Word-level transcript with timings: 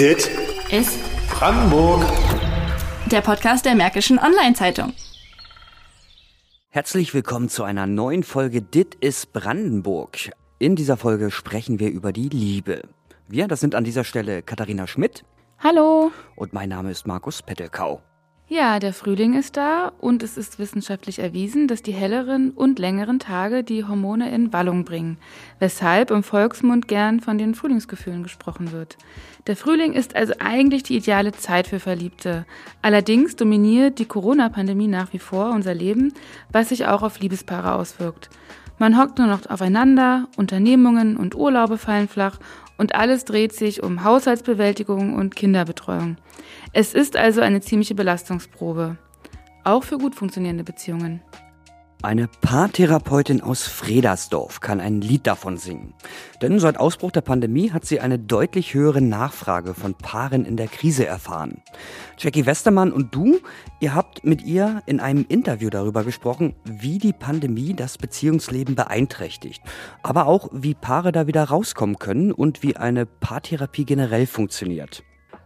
Dit 0.00 0.30
ist 0.70 0.98
Brandenburg. 1.28 2.02
der 3.10 3.20
Podcast 3.20 3.66
der 3.66 3.74
Märkischen 3.74 4.18
Online-Zeitung. 4.18 4.94
Herzlich 6.70 7.12
willkommen 7.12 7.50
zu 7.50 7.64
einer 7.64 7.86
neuen 7.86 8.22
Folge 8.22 8.62
Dit 8.62 8.94
ist 8.94 9.34
Brandenburg. 9.34 10.30
In 10.58 10.74
dieser 10.74 10.96
Folge 10.96 11.30
sprechen 11.30 11.80
wir 11.80 11.90
über 11.90 12.14
die 12.14 12.30
Liebe. 12.30 12.80
Wir, 13.28 13.46
das 13.46 13.60
sind 13.60 13.74
an 13.74 13.84
dieser 13.84 14.04
Stelle 14.04 14.40
Katharina 14.40 14.86
Schmidt 14.86 15.22
Hallo. 15.58 16.10
und 16.34 16.54
mein 16.54 16.70
Name 16.70 16.90
ist 16.90 17.06
Markus 17.06 17.42
Pettelkau. 17.42 18.00
Ja, 18.52 18.80
der 18.80 18.92
Frühling 18.92 19.38
ist 19.38 19.56
da 19.56 19.92
und 20.00 20.24
es 20.24 20.36
ist 20.36 20.58
wissenschaftlich 20.58 21.20
erwiesen, 21.20 21.68
dass 21.68 21.84
die 21.84 21.92
helleren 21.92 22.50
und 22.50 22.80
längeren 22.80 23.20
Tage 23.20 23.62
die 23.62 23.84
Hormone 23.84 24.34
in 24.34 24.52
Wallung 24.52 24.84
bringen, 24.84 25.18
weshalb 25.60 26.10
im 26.10 26.24
Volksmund 26.24 26.88
gern 26.88 27.20
von 27.20 27.38
den 27.38 27.54
Frühlingsgefühlen 27.54 28.24
gesprochen 28.24 28.72
wird. 28.72 28.96
Der 29.46 29.54
Frühling 29.54 29.92
ist 29.92 30.16
also 30.16 30.34
eigentlich 30.40 30.82
die 30.82 30.96
ideale 30.96 31.30
Zeit 31.30 31.68
für 31.68 31.78
Verliebte. 31.78 32.44
Allerdings 32.82 33.36
dominiert 33.36 34.00
die 34.00 34.06
Corona-Pandemie 34.06 34.88
nach 34.88 35.12
wie 35.12 35.20
vor 35.20 35.50
unser 35.50 35.72
Leben, 35.72 36.12
was 36.50 36.70
sich 36.70 36.86
auch 36.86 37.02
auf 37.02 37.20
Liebespaare 37.20 37.74
auswirkt. 37.74 38.30
Man 38.80 38.98
hockt 38.98 39.18
nur 39.18 39.28
noch 39.28 39.48
aufeinander, 39.48 40.26
Unternehmungen 40.36 41.16
und 41.16 41.36
Urlaube 41.36 41.78
fallen 41.78 42.08
flach 42.08 42.40
und 42.78 42.94
alles 42.94 43.26
dreht 43.26 43.52
sich 43.52 43.82
um 43.82 44.04
Haushaltsbewältigung 44.04 45.14
und 45.14 45.36
Kinderbetreuung. 45.36 46.16
Es 46.72 46.94
ist 46.94 47.16
also 47.16 47.40
eine 47.40 47.60
ziemliche 47.60 47.96
Belastungsprobe. 47.96 48.96
Auch 49.64 49.82
für 49.82 49.98
gut 49.98 50.14
funktionierende 50.14 50.62
Beziehungen. 50.62 51.20
Eine 52.02 52.28
Paartherapeutin 52.28 53.42
aus 53.42 53.64
Fredersdorf 53.64 54.60
kann 54.60 54.80
ein 54.80 55.02
Lied 55.02 55.26
davon 55.26 55.58
singen. 55.58 55.92
Denn 56.40 56.58
seit 56.58 56.78
Ausbruch 56.78 57.10
der 57.10 57.20
Pandemie 57.20 57.72
hat 57.72 57.84
sie 57.84 58.00
eine 58.00 58.18
deutlich 58.18 58.72
höhere 58.72 59.02
Nachfrage 59.02 59.74
von 59.74 59.94
Paaren 59.94 60.46
in 60.46 60.56
der 60.56 60.68
Krise 60.68 61.04
erfahren. 61.04 61.60
Jackie 62.16 62.46
Westermann 62.46 62.90
und 62.90 63.14
du, 63.14 63.40
ihr 63.80 63.94
habt 63.94 64.24
mit 64.24 64.42
ihr 64.42 64.82
in 64.86 65.00
einem 65.00 65.26
Interview 65.28 65.68
darüber 65.68 66.04
gesprochen, 66.04 66.54
wie 66.64 66.98
die 66.98 67.12
Pandemie 67.12 67.74
das 67.74 67.98
Beziehungsleben 67.98 68.76
beeinträchtigt. 68.76 69.60
Aber 70.02 70.26
auch, 70.26 70.48
wie 70.52 70.72
Paare 70.72 71.12
da 71.12 71.26
wieder 71.26 71.44
rauskommen 71.44 71.98
können 71.98 72.32
und 72.32 72.62
wie 72.62 72.76
eine 72.76 73.04
Paartherapie 73.04 73.84
generell 73.84 74.26
funktioniert. 74.26 75.02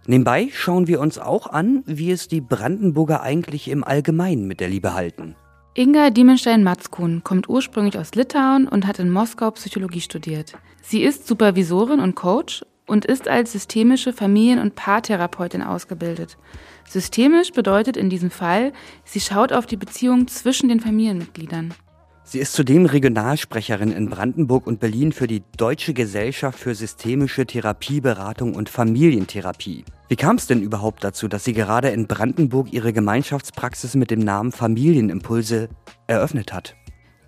Nebenbei 0.06 0.48
schauen 0.52 0.86
wir 0.86 1.00
uns 1.00 1.18
auch 1.18 1.46
an, 1.46 1.82
wie 1.86 2.10
es 2.10 2.28
die 2.28 2.42
Brandenburger 2.42 3.22
eigentlich 3.22 3.68
im 3.68 3.84
Allgemeinen 3.84 4.46
mit 4.46 4.60
der 4.60 4.68
Liebe 4.68 4.94
halten. 4.94 5.34
Inga 5.76 6.10
Diemenstein-Matzkun 6.10 7.24
kommt 7.24 7.48
ursprünglich 7.48 7.98
aus 7.98 8.14
Litauen 8.14 8.68
und 8.68 8.86
hat 8.86 8.98
in 8.98 9.10
Moskau 9.10 9.50
Psychologie 9.52 10.02
studiert. 10.02 10.52
Sie 10.82 11.02
ist 11.02 11.26
Supervisorin 11.26 12.00
und 12.00 12.14
Coach 12.14 12.64
und 12.86 13.04
ist 13.04 13.28
als 13.28 13.52
systemische 13.52 14.12
Familien- 14.12 14.60
und 14.60 14.74
Paartherapeutin 14.74 15.62
ausgebildet. 15.62 16.36
Systemisch 16.86 17.50
bedeutet 17.50 17.96
in 17.96 18.10
diesem 18.10 18.30
Fall, 18.30 18.72
sie 19.04 19.20
schaut 19.20 19.52
auf 19.52 19.66
die 19.66 19.76
Beziehung 19.76 20.28
zwischen 20.28 20.68
den 20.68 20.80
Familienmitgliedern. 20.80 21.74
Sie 22.26 22.38
ist 22.38 22.52
zudem 22.54 22.86
Regionalsprecherin 22.86 23.90
in 23.90 24.08
Brandenburg 24.08 24.66
und 24.66 24.80
Berlin 24.80 25.12
für 25.12 25.26
die 25.26 25.42
Deutsche 25.56 25.92
Gesellschaft 25.92 26.58
für 26.58 26.74
systemische 26.74 27.46
Therapieberatung 27.46 28.54
und 28.54 28.68
Familientherapie. 28.68 29.84
Wie 30.08 30.16
kam 30.16 30.36
es 30.36 30.46
denn 30.46 30.60
überhaupt 30.60 31.02
dazu, 31.02 31.28
dass 31.28 31.44
sie 31.44 31.54
gerade 31.54 31.88
in 31.88 32.06
Brandenburg 32.06 32.72
ihre 32.72 32.92
Gemeinschaftspraxis 32.92 33.94
mit 33.94 34.10
dem 34.10 34.20
Namen 34.20 34.52
Familienimpulse 34.52 35.70
eröffnet 36.06 36.52
hat? 36.52 36.74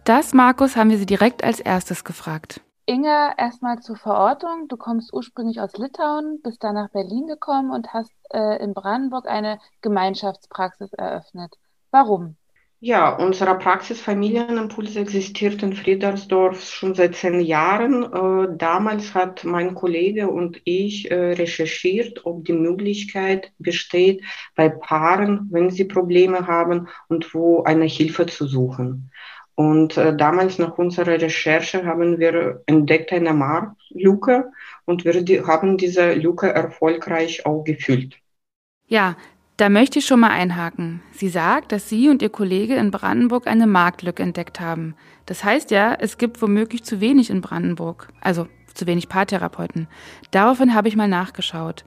Das, 0.05 0.35
Markus, 0.35 0.77
haben 0.77 0.91
wir 0.91 0.99
sie 0.99 1.07
direkt 1.07 1.43
als 1.43 1.59
erstes 1.59 2.05
gefragt. 2.05 2.61
Inga, 2.85 3.33
erstmal 3.39 3.81
zur 3.81 3.97
Verortung. 3.97 4.69
Du 4.69 4.77
kommst 4.77 5.13
ursprünglich 5.13 5.61
aus 5.61 5.77
Litauen, 5.77 6.41
bist 6.43 6.63
dann 6.63 6.75
nach 6.75 6.91
Berlin 6.91 7.27
gekommen 7.27 7.71
und 7.71 7.93
hast 7.93 8.13
äh, 8.31 8.63
in 8.63 8.75
Brandenburg 8.75 9.27
eine 9.27 9.59
Gemeinschaftspraxis 9.81 10.93
eröffnet. 10.93 11.55
Warum? 11.91 12.37
Ja, 12.79 13.09
unsere 13.17 13.59
Praxis 13.59 14.01
Familienimpulse 14.03 15.01
existiert 15.01 15.63
in 15.63 15.73
Friedersdorf 15.73 16.63
schon 16.63 16.95
seit 16.95 17.17
zehn 17.17 17.41
Jahren. 17.41 18.05
Äh, 18.05 18.57
damals 18.59 19.15
hat 19.15 19.45
mein 19.45 19.75
Kollege 19.75 20.29
und 20.29 20.61
ich 20.65 21.11
äh, 21.11 21.33
recherchiert, 21.33 22.27
ob 22.27 22.45
die 22.45 22.53
Möglichkeit 22.53 23.53
besteht, 23.59 24.23
bei 24.55 24.69
Paaren, 24.69 25.49
wenn 25.51 25.71
sie 25.71 25.85
Probleme 25.85 26.47
haben 26.47 26.89
und 27.09 27.33
wo 27.35 27.63
eine 27.63 27.87
Hilfe 27.87 28.27
zu 28.27 28.47
suchen. 28.47 29.11
Und 29.55 29.97
äh, 29.97 30.15
damals 30.15 30.59
nach 30.59 30.77
unserer 30.77 31.19
Recherche 31.19 31.87
haben 31.87 32.19
wir 32.19 32.63
entdeckt 32.67 33.11
eine 33.11 33.33
Marktlücke 33.33 34.53
und 34.85 35.07
wir 35.07 35.47
haben 35.47 35.79
diese 35.79 36.13
Lücke 36.13 36.53
erfolgreich 36.53 37.47
auch 37.47 37.65
gefüllt. 37.65 38.19
Ja, 38.87 39.17
da 39.57 39.71
möchte 39.71 39.99
ich 39.99 40.07
schon 40.07 40.21
mal 40.21 40.31
einhaken. 40.31 41.03
Sie 41.13 41.29
sagt, 41.29 41.73
dass 41.73 41.89
Sie 41.89 42.09
und 42.09 42.21
Ihr 42.21 42.29
Kollege 42.29 42.75
in 42.77 42.91
Brandenburg 42.91 43.47
eine 43.47 43.67
Marktlücke 43.67 44.23
entdeckt 44.23 44.61
haben. 44.61 44.95
Das 45.25 45.45
heißt 45.45 45.71
ja, 45.71 45.95
es 45.95 46.19
gibt 46.19 46.43
womöglich 46.43 46.85
zu 46.85 47.01
wenig 47.01 47.31
in 47.31 47.41
Brandenburg, 47.41 48.09
also 48.21 48.49
zu 48.75 48.87
wenig 48.87 49.09
Paartherapeuten. 49.09 49.89
Daraufhin 50.31 50.75
habe 50.75 50.89
ich 50.89 50.97
mal 50.97 51.09
nachgeschaut. 51.09 51.85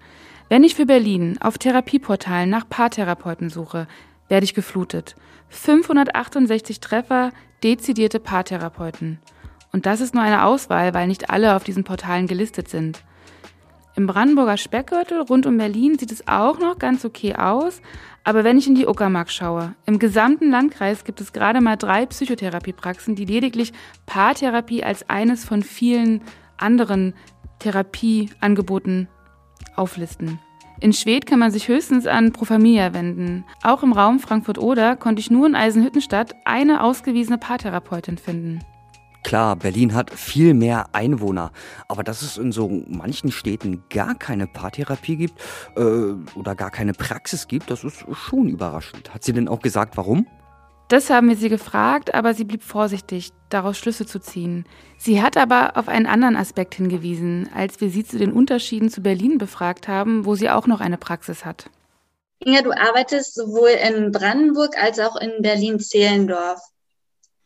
Wenn 0.50 0.64
ich 0.64 0.74
für 0.74 0.88
Berlin 0.88 1.38
auf 1.40 1.60
Therapieportalen 1.60 2.50
nach 2.50 2.68
Paartherapeuten 2.68 3.52
suche, 3.52 3.88
werde 4.30 4.44
ich 4.44 4.56
geflutet. 4.56 5.16
568 5.50 6.80
Treffer, 6.80 7.32
dezidierte 7.64 8.20
Paartherapeuten. 8.20 9.20
Und 9.72 9.86
das 9.86 10.02
ist 10.02 10.16
nur 10.16 10.24
eine 10.24 10.44
Auswahl, 10.44 10.96
weil 10.96 11.08
nicht 11.08 11.30
alle 11.30 11.56
auf 11.56 11.64
diesen 11.64 11.84
Portalen 11.84 12.26
gelistet 12.26 12.68
sind. 12.68 13.04
Im 13.96 14.08
Brandenburger 14.08 14.58
Speckgürtel 14.58 15.22
rund 15.22 15.46
um 15.46 15.58
Berlin 15.58 15.98
sieht 15.98 16.12
es 16.12 16.28
auch 16.28 16.60
noch 16.60 16.80
ganz 16.80 17.04
okay 17.06 17.36
aus, 17.36 17.82
aber 18.24 18.44
wenn 18.44 18.58
ich 18.58 18.68
in 18.68 18.76
die 18.76 18.88
Uckermark 18.88 19.32
schaue, 19.32 19.74
im 19.86 20.00
gesamten 20.00 20.52
Landkreis 20.52 21.04
gibt 21.04 21.20
es 21.22 21.34
gerade 21.34 21.62
mal 21.62 21.76
drei 21.76 22.06
Psychotherapiepraxen, 22.06 23.16
die 23.16 23.26
lediglich 23.26 23.74
Paartherapie 24.06 24.84
als 24.84 25.10
eines 25.10 25.44
von 25.46 25.64
vielen 25.64 26.22
anderen 26.58 27.14
Therapieangeboten 27.60 29.08
auflisten. 29.76 30.40
In 30.82 30.94
Schwedt 30.94 31.26
kann 31.26 31.40
man 31.40 31.52
sich 31.52 31.68
höchstens 31.68 32.08
an 32.08 32.32
Pro 32.32 32.46
Familia 32.46 32.94
wenden. 32.94 33.44
Auch 33.64 33.84
im 33.84 33.92
Raum 33.92 34.20
Frankfurt-Oder 34.20 34.96
konnte 34.96 35.20
ich 35.20 35.30
nur 35.30 35.46
in 35.46 35.56
Eisenhüttenstadt 35.56 36.36
eine 36.46 36.84
ausgewiesene 36.84 37.38
Paartherapeutin 37.38 38.18
finden. 38.18 38.60
Klar, 39.30 39.58
Berlin 39.58 39.94
hat 39.94 40.10
viel 40.10 40.56
mehr 40.56 40.88
Einwohner, 40.92 41.52
aber 41.88 42.04
dass 42.04 42.24
es 42.24 42.40
in 42.40 42.52
so 42.52 42.68
manchen 42.88 43.32
Städten 43.32 43.84
gar 43.92 44.16
keine 44.16 44.48
Paartherapie 44.48 45.18
gibt 45.18 45.40
äh, 45.78 46.16
oder 46.36 46.56
gar 46.56 46.72
keine 46.72 46.94
Praxis 46.94 47.48
gibt, 47.48 47.70
das 47.70 47.84
ist 47.84 48.06
schon 48.12 48.48
überraschend. 48.48 49.14
Hat 49.14 49.24
sie 49.24 49.32
denn 49.32 49.48
auch 49.48 49.60
gesagt, 49.60 49.98
warum? 49.98 50.26
Das 50.88 51.12
haben 51.12 51.30
wir 51.30 51.36
sie 51.36 51.50
gefragt, 51.50 52.16
aber 52.16 52.34
sie 52.34 52.44
blieb 52.44 52.64
vorsichtig, 52.64 53.30
daraus 53.50 53.78
Schlüsse 53.78 54.08
zu 54.08 54.18
ziehen. 54.18 54.66
Sie 54.98 55.22
hat 55.22 55.38
aber 55.38 55.78
auf 55.78 55.90
einen 55.90 56.08
anderen 56.08 56.36
Aspekt 56.36 56.74
hingewiesen, 56.74 57.52
als 57.54 57.80
wir 57.82 57.92
sie 57.92 58.04
zu 58.04 58.18
den 58.18 58.32
Unterschieden 58.32 58.90
zu 58.90 59.02
Berlin 59.02 59.38
befragt 59.38 59.88
haben, 59.88 60.26
wo 60.26 60.34
sie 60.34 60.50
auch 60.50 60.66
noch 60.66 60.82
eine 60.82 60.98
Praxis 60.98 61.46
hat. 61.46 61.70
Inga, 62.44 62.64
du 62.64 62.72
arbeitest 62.72 63.36
sowohl 63.36 63.70
in 63.70 64.12
Brandenburg 64.12 64.76
als 64.82 64.98
auch 65.00 65.18
in 65.18 65.44
Berlin-Zehlendorf. 65.44 66.60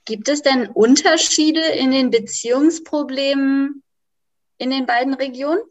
Gibt 0.06 0.28
es 0.28 0.42
denn 0.42 0.68
Unterschiede 0.68 1.62
in 1.62 1.92
den 1.92 2.10
Beziehungsproblemen 2.10 3.84
in 4.58 4.70
den 4.70 4.86
beiden 4.86 5.14
Regionen? 5.14 5.62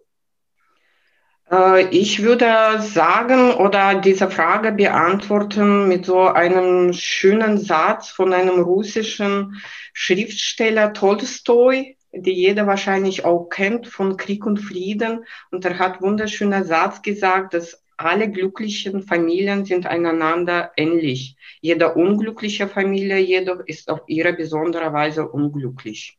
Äh, 1.50 1.88
Ich 1.90 2.22
würde 2.22 2.80
sagen 2.80 3.54
oder 3.54 3.96
diese 3.96 4.30
Frage 4.30 4.72
beantworten 4.72 5.88
mit 5.88 6.06
so 6.06 6.20
einem 6.28 6.92
schönen 6.94 7.58
Satz 7.58 8.08
von 8.08 8.32
einem 8.32 8.60
russischen 8.60 9.60
Schriftsteller 9.92 10.94
Tolstoi, 10.94 11.96
die 12.12 12.32
jeder 12.32 12.66
wahrscheinlich 12.66 13.24
auch 13.24 13.48
kennt 13.48 13.86
von 13.86 14.16
Krieg 14.16 14.46
und 14.46 14.58
Frieden. 14.58 15.24
Und 15.50 15.64
er 15.64 15.78
hat 15.78 16.00
wunderschöner 16.00 16.64
Satz 16.64 17.02
gesagt, 17.02 17.54
dass 17.54 17.82
alle 18.04 18.30
glücklichen 18.30 19.02
Familien 19.02 19.64
sind 19.64 19.86
einander 19.86 20.72
ähnlich. 20.76 21.36
Jede 21.60 21.94
unglückliche 21.94 22.68
Familie 22.68 23.18
jedoch 23.18 23.60
ist 23.66 23.88
auf 23.90 24.00
ihre 24.06 24.32
besondere 24.32 24.92
Weise 24.92 25.28
unglücklich. 25.28 26.18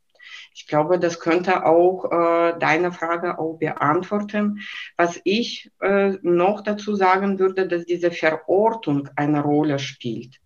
Ich 0.55 0.67
glaube, 0.67 0.99
das 0.99 1.19
könnte 1.19 1.65
auch 1.65 2.05
äh, 2.05 2.59
deine 2.59 2.91
Frage 2.91 3.39
auch 3.39 3.57
beantworten. 3.57 4.59
Was 4.97 5.19
ich 5.23 5.71
äh, 5.81 6.13
noch 6.21 6.61
dazu 6.61 6.95
sagen 6.95 7.39
würde, 7.39 7.67
dass 7.67 7.85
diese 7.85 8.11
Verortung 8.11 9.09
eine 9.15 9.41
Rolle 9.41 9.79
spielt. 9.79 10.42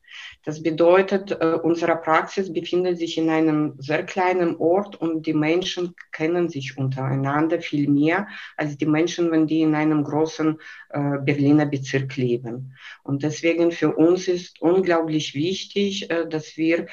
Das 0.47 0.63
bedeutet, 0.63 1.31
äh, 1.31 1.59
unsere 1.61 1.97
Praxis 1.97 2.53
befindet 2.53 2.97
sich 2.97 3.17
in 3.17 3.29
einem 3.29 3.73
sehr 3.79 4.05
kleinen 4.05 4.55
Ort 4.55 4.95
und 4.95 5.27
die 5.27 5.33
Menschen 5.33 5.93
kennen 6.13 6.47
sich 6.47 6.77
untereinander 6.77 7.59
viel 7.59 7.89
mehr 7.89 8.29
als 8.55 8.77
die 8.77 8.85
Menschen, 8.85 9.29
wenn 9.29 9.45
die 9.45 9.59
in 9.59 9.75
einem 9.75 10.05
großen 10.05 10.57
äh, 10.91 11.17
Berliner 11.17 11.65
Bezirk 11.65 12.15
leben. 12.15 12.77
Und 13.03 13.23
deswegen 13.23 13.73
für 13.73 13.93
uns 13.93 14.29
ist 14.29 14.61
unglaublich 14.61 15.35
wichtig, 15.35 16.09
äh, 16.09 16.25
dass 16.29 16.55
wir 16.55 16.87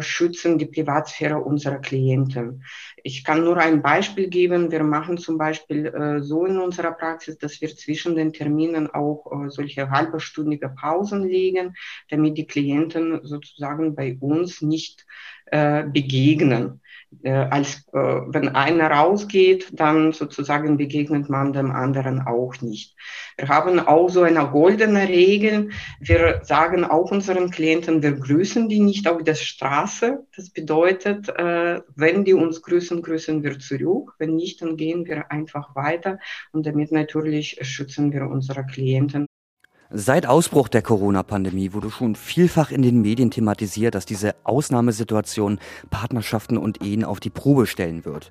schützen 0.00 0.58
die 0.58 0.66
Privatsphäre 0.66 1.38
unserer 1.38 1.78
Klienten. 1.78 2.62
Ich 3.02 3.24
kann 3.24 3.42
nur 3.42 3.56
ein 3.56 3.82
Beispiel 3.82 4.28
geben. 4.28 4.70
Wir 4.70 4.84
machen 4.84 5.16
zum 5.16 5.38
Beispiel 5.38 6.20
so 6.20 6.44
in 6.44 6.58
unserer 6.58 6.92
Praxis, 6.92 7.38
dass 7.38 7.60
wir 7.62 7.74
zwischen 7.74 8.14
den 8.14 8.32
Terminen 8.32 8.90
auch 8.90 9.48
solche 9.48 9.90
halbstündige 9.90 10.68
Pausen 10.68 11.26
legen, 11.26 11.74
damit 12.10 12.36
die 12.36 12.46
Klienten 12.46 12.99
sozusagen 13.22 13.94
bei 13.94 14.16
uns 14.20 14.62
nicht 14.62 15.06
äh, 15.46 15.84
begegnen 15.84 16.80
äh, 17.22 17.30
als 17.30 17.88
äh, 17.92 17.98
wenn 17.98 18.48
einer 18.50 18.90
rausgeht, 18.90 19.68
dann 19.72 20.12
sozusagen 20.12 20.76
begegnet 20.76 21.28
man 21.28 21.52
dem 21.52 21.70
anderen 21.72 22.20
auch 22.20 22.60
nicht. 22.60 22.94
Wir 23.36 23.48
haben 23.48 23.80
auch 23.80 24.08
so 24.08 24.22
eine 24.22 24.46
goldene 24.48 25.08
Regel. 25.08 25.70
Wir 26.00 26.40
sagen 26.44 26.84
auch 26.84 27.10
unseren 27.10 27.50
Klienten, 27.50 28.02
wir 28.02 28.12
grüßen 28.12 28.68
die 28.68 28.80
nicht 28.80 29.08
auf 29.08 29.22
der 29.24 29.34
Straße. 29.34 30.24
Das 30.36 30.50
bedeutet, 30.50 31.28
äh, 31.28 31.80
wenn 31.96 32.24
die 32.24 32.34
uns 32.34 32.62
grüßen, 32.62 33.02
grüßen 33.02 33.42
wir 33.42 33.58
zurück. 33.58 34.14
Wenn 34.18 34.36
nicht, 34.36 34.62
dann 34.62 34.76
gehen 34.76 35.04
wir 35.06 35.30
einfach 35.30 35.74
weiter. 35.74 36.18
Und 36.52 36.66
damit 36.66 36.92
natürlich 36.92 37.58
schützen 37.62 38.12
wir 38.12 38.28
unsere 38.28 38.64
Klienten. 38.64 39.26
Seit 39.92 40.24
Ausbruch 40.24 40.68
der 40.68 40.82
Corona-Pandemie 40.82 41.72
wurde 41.72 41.90
schon 41.90 42.14
vielfach 42.14 42.70
in 42.70 42.82
den 42.82 43.02
Medien 43.02 43.32
thematisiert, 43.32 43.96
dass 43.96 44.06
diese 44.06 44.36
Ausnahmesituation 44.44 45.58
Partnerschaften 45.90 46.58
und 46.58 46.80
Ehen 46.80 47.04
auf 47.04 47.18
die 47.18 47.28
Probe 47.28 47.66
stellen 47.66 48.04
wird. 48.04 48.30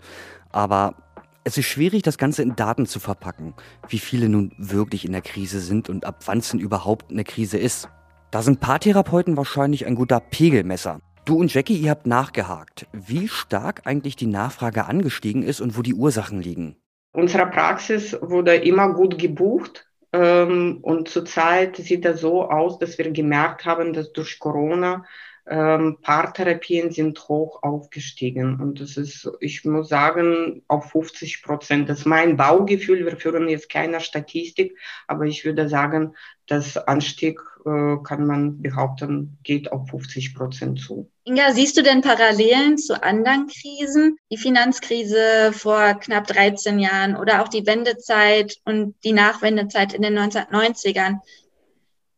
Aber 0.54 0.96
es 1.44 1.58
ist 1.58 1.66
schwierig, 1.66 2.02
das 2.02 2.18
Ganze 2.18 2.44
in 2.44 2.56
Daten 2.56 2.86
zu 2.86 3.02
verpacken, 3.02 3.56
wie 3.90 4.00
viele 4.00 4.30
nun 4.30 4.54
wirklich 4.58 5.04
in 5.04 5.12
der 5.12 5.22
Krise 5.22 5.60
sind 5.60 5.90
und 5.90 6.06
ab 6.06 6.22
wann 6.28 6.38
es 6.38 6.50
denn 6.50 6.62
überhaupt 6.62 7.12
eine 7.12 7.26
Krise 7.26 7.58
ist. 7.58 7.90
Da 8.32 8.42
sind 8.42 8.62
Paartherapeuten 8.62 9.36
wahrscheinlich 9.36 9.86
ein 9.86 9.96
guter 9.96 10.22
Pegelmesser. 10.22 11.02
Du 11.26 11.36
und 11.36 11.54
Jackie, 11.54 11.76
ihr 11.76 11.90
habt 11.90 12.08
nachgehakt, 12.08 12.88
wie 12.94 13.28
stark 13.28 13.82
eigentlich 13.84 14.16
die 14.16 14.28
Nachfrage 14.28 14.86
angestiegen 14.86 15.44
ist 15.44 15.60
und 15.60 15.78
wo 15.78 15.82
die 15.82 15.94
Ursachen 15.94 16.42
liegen. 16.42 16.78
Unsere 17.12 17.48
Praxis 17.48 18.16
wurde 18.22 18.56
immer 18.56 18.94
gut 18.94 19.18
gebucht 19.18 19.89
ähm, 20.12 20.80
und 20.82 21.10
zurzeit 21.10 21.76
sieht 21.78 22.06
das 22.06 22.22
so 22.22 22.50
aus, 22.50 22.80
dass 22.80 22.98
wir 22.98 23.12
gemerkt 23.12 23.66
haben, 23.66 23.94
dass 23.94 24.12
durch 24.12 24.40
Corona 24.40 25.06
ähm, 25.50 25.98
Paartherapien 26.02 26.92
sind 26.92 27.28
hoch 27.28 27.64
aufgestiegen. 27.64 28.60
Und 28.60 28.80
das 28.80 28.98
ist, 28.98 29.30
ich 29.40 29.66
muss 29.66 29.90
sagen, 29.90 30.64
auf 30.68 30.92
50 30.92 31.42
Prozent. 31.42 31.90
Das 31.90 32.00
ist 32.00 32.06
mein 32.06 32.38
Baugefühl. 32.38 33.06
Wir 33.06 33.18
führen 33.18 33.50
jetzt 33.50 33.70
keine 33.70 34.00
Statistik, 34.00 34.78
aber 35.08 35.26
ich 35.26 35.46
würde 35.46 35.68
sagen, 35.68 36.16
das 36.46 36.78
Anstieg, 36.78 37.40
kann 37.64 38.26
man 38.26 38.62
behaupten, 38.62 39.38
geht 39.44 39.72
auf 39.72 39.90
50 39.90 40.34
Prozent 40.34 40.80
zu. 40.80 41.10
Inga, 41.26 41.52
siehst 41.54 41.78
du 41.78 41.84
denn 41.84 42.02
Parallelen 42.02 42.78
zu 42.78 43.04
anderen 43.04 43.48
Krisen? 43.48 44.18
Die 44.32 44.38
Finanzkrise 44.38 45.52
vor 45.52 45.96
knapp 45.96 46.28
13 46.28 46.80
Jahren 46.80 47.16
oder 47.16 47.42
auch 47.42 47.50
die 47.50 47.66
Wendezeit 47.66 48.58
und 48.66 48.96
die 49.04 49.14
Nachwendezeit 49.14 49.94
in 49.94 50.02
den 50.02 50.18
1990ern. 50.18 51.18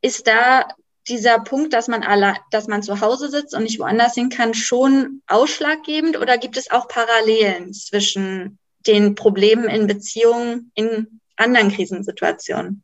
Ist 0.01 0.27
da 0.27 0.67
dieser 1.07 1.39
Punkt, 1.39 1.73
dass 1.73 1.87
man 1.87 2.03
alle, 2.03 2.35
dass 2.51 2.67
man 2.67 2.83
zu 2.83 3.01
Hause 3.01 3.29
sitzt 3.29 3.55
und 3.55 3.63
nicht 3.63 3.79
woanders 3.79 4.13
hin 4.13 4.29
kann, 4.29 4.53
schon 4.53 5.21
ausschlaggebend 5.27 6.17
oder 6.17 6.37
gibt 6.37 6.57
es 6.57 6.69
auch 6.69 6.87
Parallelen 6.87 7.73
zwischen 7.73 8.59
den 8.85 9.15
Problemen 9.15 9.65
in 9.65 9.87
Beziehungen 9.87 10.71
in 10.75 11.19
anderen 11.35 11.71
Krisensituationen? 11.71 12.83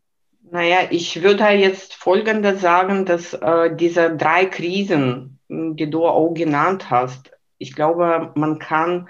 Naja, 0.50 0.88
ich 0.92 1.22
würde 1.24 1.46
jetzt 1.50 1.94
Folgendes 1.94 2.62
sagen, 2.62 3.06
dass 3.06 3.34
äh, 3.34 3.76
diese 3.76 4.16
drei 4.16 4.46
Krisen, 4.46 5.40
die 5.50 5.90
du 5.90 6.06
auch 6.08 6.34
genannt 6.34 6.90
hast, 6.90 7.32
ich 7.58 7.76
glaube, 7.76 8.32
man 8.36 8.60
kann 8.60 9.10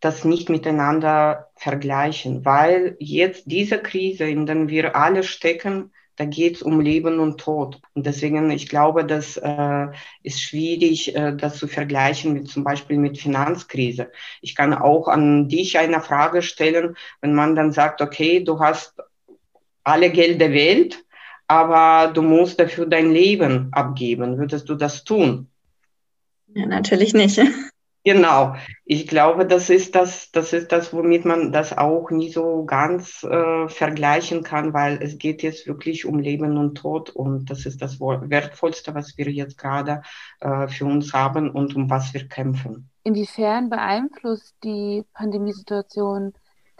das 0.00 0.24
nicht 0.24 0.48
miteinander 0.50 1.50
vergleichen, 1.56 2.44
weil 2.44 2.96
jetzt 3.00 3.44
diese 3.46 3.78
Krise, 3.80 4.28
in 4.28 4.46
der 4.46 4.68
wir 4.68 4.94
alle 4.94 5.24
stecken, 5.24 5.92
da 6.14 6.24
geht 6.24 6.56
es 6.56 6.62
um 6.62 6.80
Leben 6.80 7.18
und 7.20 7.40
Tod. 7.40 7.80
Und 7.94 8.06
deswegen, 8.06 8.50
ich 8.50 8.68
glaube, 8.68 9.04
das 9.04 9.36
äh, 9.36 9.86
ist 10.22 10.40
schwierig, 10.42 11.14
äh, 11.16 11.34
das 11.36 11.58
zu 11.58 11.66
vergleichen 11.68 12.32
mit 12.34 12.48
zum 12.48 12.62
Beispiel 12.64 12.98
mit 12.98 13.18
Finanzkrise. 13.18 14.10
Ich 14.42 14.54
kann 14.54 14.74
auch 14.74 15.08
an 15.08 15.48
dich 15.48 15.78
eine 15.78 16.00
Frage 16.00 16.42
stellen, 16.42 16.96
wenn 17.20 17.34
man 17.34 17.54
dann 17.56 17.72
sagt, 17.72 18.00
okay, 18.02 18.42
du 18.44 18.60
hast 18.60 18.94
alle 19.88 20.10
Geld 20.10 20.40
der 20.40 20.52
Welt, 20.52 21.04
aber 21.46 22.12
du 22.12 22.22
musst 22.22 22.60
dafür 22.60 22.86
dein 22.86 23.10
Leben 23.10 23.68
abgeben. 23.72 24.38
Würdest 24.38 24.68
du 24.68 24.74
das 24.74 25.04
tun? 25.04 25.50
Ja, 26.54 26.66
natürlich 26.66 27.14
nicht. 27.14 27.40
Genau, 28.04 28.54
ich 28.86 29.06
glaube, 29.06 29.44
das 29.44 29.68
ist 29.68 29.94
das, 29.94 30.30
das 30.30 30.54
ist 30.54 30.72
das, 30.72 30.94
womit 30.94 31.26
man 31.26 31.52
das 31.52 31.76
auch 31.76 32.10
nie 32.10 32.30
so 32.30 32.64
ganz 32.64 33.22
äh, 33.22 33.68
vergleichen 33.68 34.42
kann, 34.42 34.72
weil 34.72 35.02
es 35.02 35.18
geht 35.18 35.42
jetzt 35.42 35.66
wirklich 35.66 36.06
um 36.06 36.18
Leben 36.18 36.56
und 36.56 36.76
Tod 36.76 37.10
und 37.10 37.50
das 37.50 37.66
ist 37.66 37.82
das 37.82 38.00
Wertvollste, 38.00 38.94
was 38.94 39.18
wir 39.18 39.30
jetzt 39.30 39.58
gerade 39.58 40.00
äh, 40.40 40.68
für 40.68 40.86
uns 40.86 41.12
haben 41.12 41.50
und 41.50 41.76
um 41.76 41.90
was 41.90 42.14
wir 42.14 42.26
kämpfen. 42.28 42.88
Inwiefern 43.02 43.68
beeinflusst 43.68 44.54
die 44.64 45.04
Pandemiesituation 45.12 46.32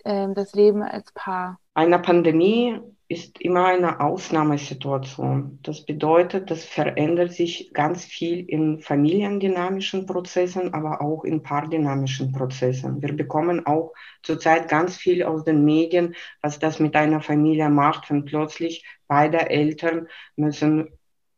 äh, 0.04 0.28
das 0.32 0.54
Leben 0.54 0.82
als 0.82 1.12
Paar? 1.12 1.58
Eine 1.74 1.98
Pandemie 1.98 2.80
ist 3.10 3.40
immer 3.40 3.64
eine 3.64 4.00
Ausnahmesituation. 4.00 5.58
Das 5.62 5.86
bedeutet, 5.86 6.50
das 6.50 6.64
verändert 6.64 7.32
sich 7.32 7.72
ganz 7.72 8.04
viel 8.04 8.44
in 8.46 8.80
familiendynamischen 8.80 10.04
Prozessen, 10.04 10.74
aber 10.74 11.00
auch 11.00 11.24
in 11.24 11.42
paardynamischen 11.42 12.32
Prozessen. 12.32 13.00
Wir 13.00 13.16
bekommen 13.16 13.64
auch 13.64 13.94
zurzeit 14.22 14.68
ganz 14.68 14.98
viel 14.98 15.22
aus 15.22 15.44
den 15.44 15.64
Medien, 15.64 16.14
was 16.42 16.58
das 16.58 16.80
mit 16.80 16.94
einer 16.96 17.22
Familie 17.22 17.70
macht, 17.70 18.10
wenn 18.10 18.26
plötzlich 18.26 18.84
beide 19.06 19.48
Eltern 19.48 20.08
müssen 20.36 20.88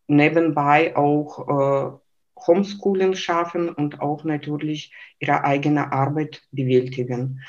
nebenbei 0.09 0.97
auch 0.97 1.49
äh, 1.49 1.99
Homeschooling 2.47 3.15
schaffen 3.15 3.69
und 3.69 4.01
auch 4.01 4.25
natürlich 4.25 4.93
ihre 5.21 5.45
eigene 5.45 5.93
Arbeit 5.93 6.43
bewältigen. 6.51 7.43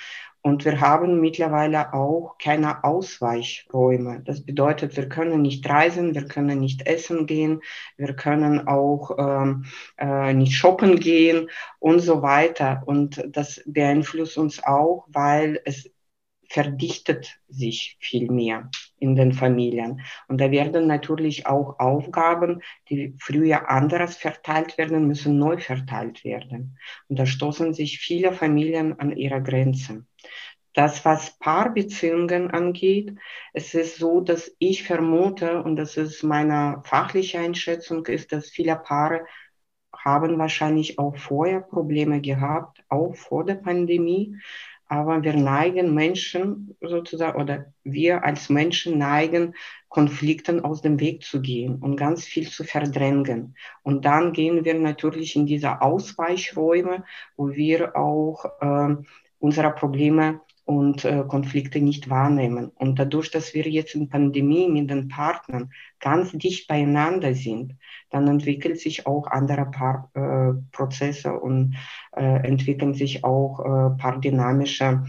Und 0.44 0.66
wir 0.66 0.82
haben 0.82 1.20
mittlerweile 1.20 1.94
auch 1.94 2.38
keine 2.40 2.84
Ausweichräume. 2.84 4.22
Das 4.26 4.44
bedeutet, 4.44 4.98
wir 4.98 5.08
können 5.08 5.44
nicht 5.44 5.68
reisen, 5.70 6.16
wir 6.16 6.26
können 6.26 6.60
nicht 6.60 6.88
essen 6.88 7.28
gehen, 7.28 7.62
wir 7.96 8.16
können 8.16 8.68
auch 8.68 9.12
ähm, 9.20 9.66
äh, 9.98 10.34
nicht 10.34 10.54
shoppen 10.54 11.00
gehen 11.00 11.50
und 11.80 12.00
so 12.00 12.24
weiter. 12.24 12.82
Und 12.86 13.24
das 13.30 13.62
beeinflusst 13.68 14.38
uns 14.40 14.64
auch, 14.64 15.06
weil 15.10 15.62
es 15.64 15.92
verdichtet 16.52 17.40
sich 17.48 17.98
viel 18.02 18.30
mehr 18.30 18.70
in 19.00 19.16
den 19.16 19.31
Familien. 19.31 20.02
Und 20.28 20.42
da 20.42 20.52
werden 20.52 20.86
natürlich 20.86 21.48
auch 21.48 21.80
Aufgaben, 21.80 22.62
die 22.90 23.16
früher 23.19 23.69
anderes 23.69 24.18
verteilt 24.18 24.78
werden, 24.78 25.07
müssen 25.07 25.38
neu 25.38 25.57
verteilt 25.57 26.26
werden. 26.26 26.78
Und 27.07 27.19
da 27.19 27.26
stoßen 27.26 27.74
sich 27.74 28.00
viele 28.00 28.33
Familien 28.33 29.00
an 29.00 29.16
ihre 29.16 29.42
Grenzen. 29.42 30.07
Das, 30.73 31.04
was 31.04 31.37
Paarbeziehungen 31.40 32.49
angeht, 32.51 33.18
es 33.54 33.73
ist 33.73 33.97
so, 33.97 34.21
dass 34.21 34.56
ich 34.57 34.83
vermute, 34.83 35.61
und 35.63 35.75
das 35.75 35.97
ist 35.97 36.23
meine 36.23 36.81
fachliche 36.85 37.40
Einschätzung, 37.40 38.06
ist, 38.06 38.31
dass 38.31 38.49
viele 38.49 38.78
Paare 38.78 39.25
haben 39.94 40.37
wahrscheinlich 40.37 40.97
auch 40.97 41.18
vorher 41.18 41.61
Probleme 41.61 42.21
gehabt, 42.21 42.83
auch 42.87 43.16
vor 43.16 43.45
der 43.45 43.56
Pandemie. 43.56 44.37
Aber 44.87 45.23
wir 45.23 45.33
neigen 45.33 45.94
Menschen 45.94 46.75
sozusagen, 46.81 47.42
oder 47.42 47.73
wir 47.83 48.25
als 48.25 48.49
Menschen 48.49 48.97
neigen, 48.97 49.56
Konflikten 49.87 50.63
aus 50.63 50.81
dem 50.81 50.99
Weg 50.99 51.23
zu 51.23 51.42
gehen 51.42 51.80
und 51.81 51.97
ganz 51.97 52.25
viel 52.25 52.49
zu 52.49 52.63
verdrängen. 52.63 53.56
Und 53.83 54.06
dann 54.06 54.33
gehen 54.33 54.66
wir 54.66 54.73
natürlich 54.73 55.35
in 55.35 55.45
diese 55.45 55.81
Ausweichräume, 55.81 57.06
wo 57.35 57.49
wir 57.51 57.95
auch 57.95 58.45
äh, 58.61 58.95
unsere 59.42 59.71
Probleme 59.71 60.42
und 60.64 61.04
äh, 61.04 61.24
Konflikte 61.28 61.81
nicht 61.81 62.10
wahrnehmen. 62.10 62.69
Und 62.76 63.00
dadurch, 63.00 63.31
dass 63.31 63.54
wir 63.54 63.68
jetzt 63.68 63.95
in 63.95 64.10
Pandemie 64.10 64.69
mit 64.69 64.90
den 64.90 65.10
Partnern 65.10 65.71
ganz 66.00 66.31
dicht 66.31 66.68
beieinander 66.68 67.33
sind, 67.33 67.76
dann 68.10 68.28
entwickelt 68.28 68.80
sich 68.80 69.07
auch 69.07 69.28
andere 69.28 69.66
Paar, 69.66 70.10
äh, 70.14 70.54
Prozesse 70.71 71.33
und 71.33 71.76
äh, 72.16 72.48
entwickeln 72.48 72.94
sich 72.94 73.24
auch 73.24 73.60
äh, 73.60 73.98
paardynamische, 73.98 75.04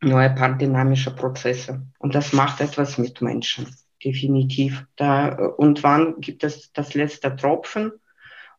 neue 0.00 0.30
paardynamische 0.30 1.14
Prozesse. 1.14 1.86
Und 1.98 2.14
das 2.14 2.32
macht 2.32 2.60
etwas 2.60 2.98
mit 2.98 3.20
Menschen, 3.20 3.66
definitiv. 4.04 4.86
Da, 4.96 5.36
äh, 5.38 5.42
und 5.58 5.82
wann 5.82 6.20
gibt 6.20 6.44
es 6.44 6.72
das 6.72 6.94
letzte 6.94 7.36
Tropfen? 7.36 7.92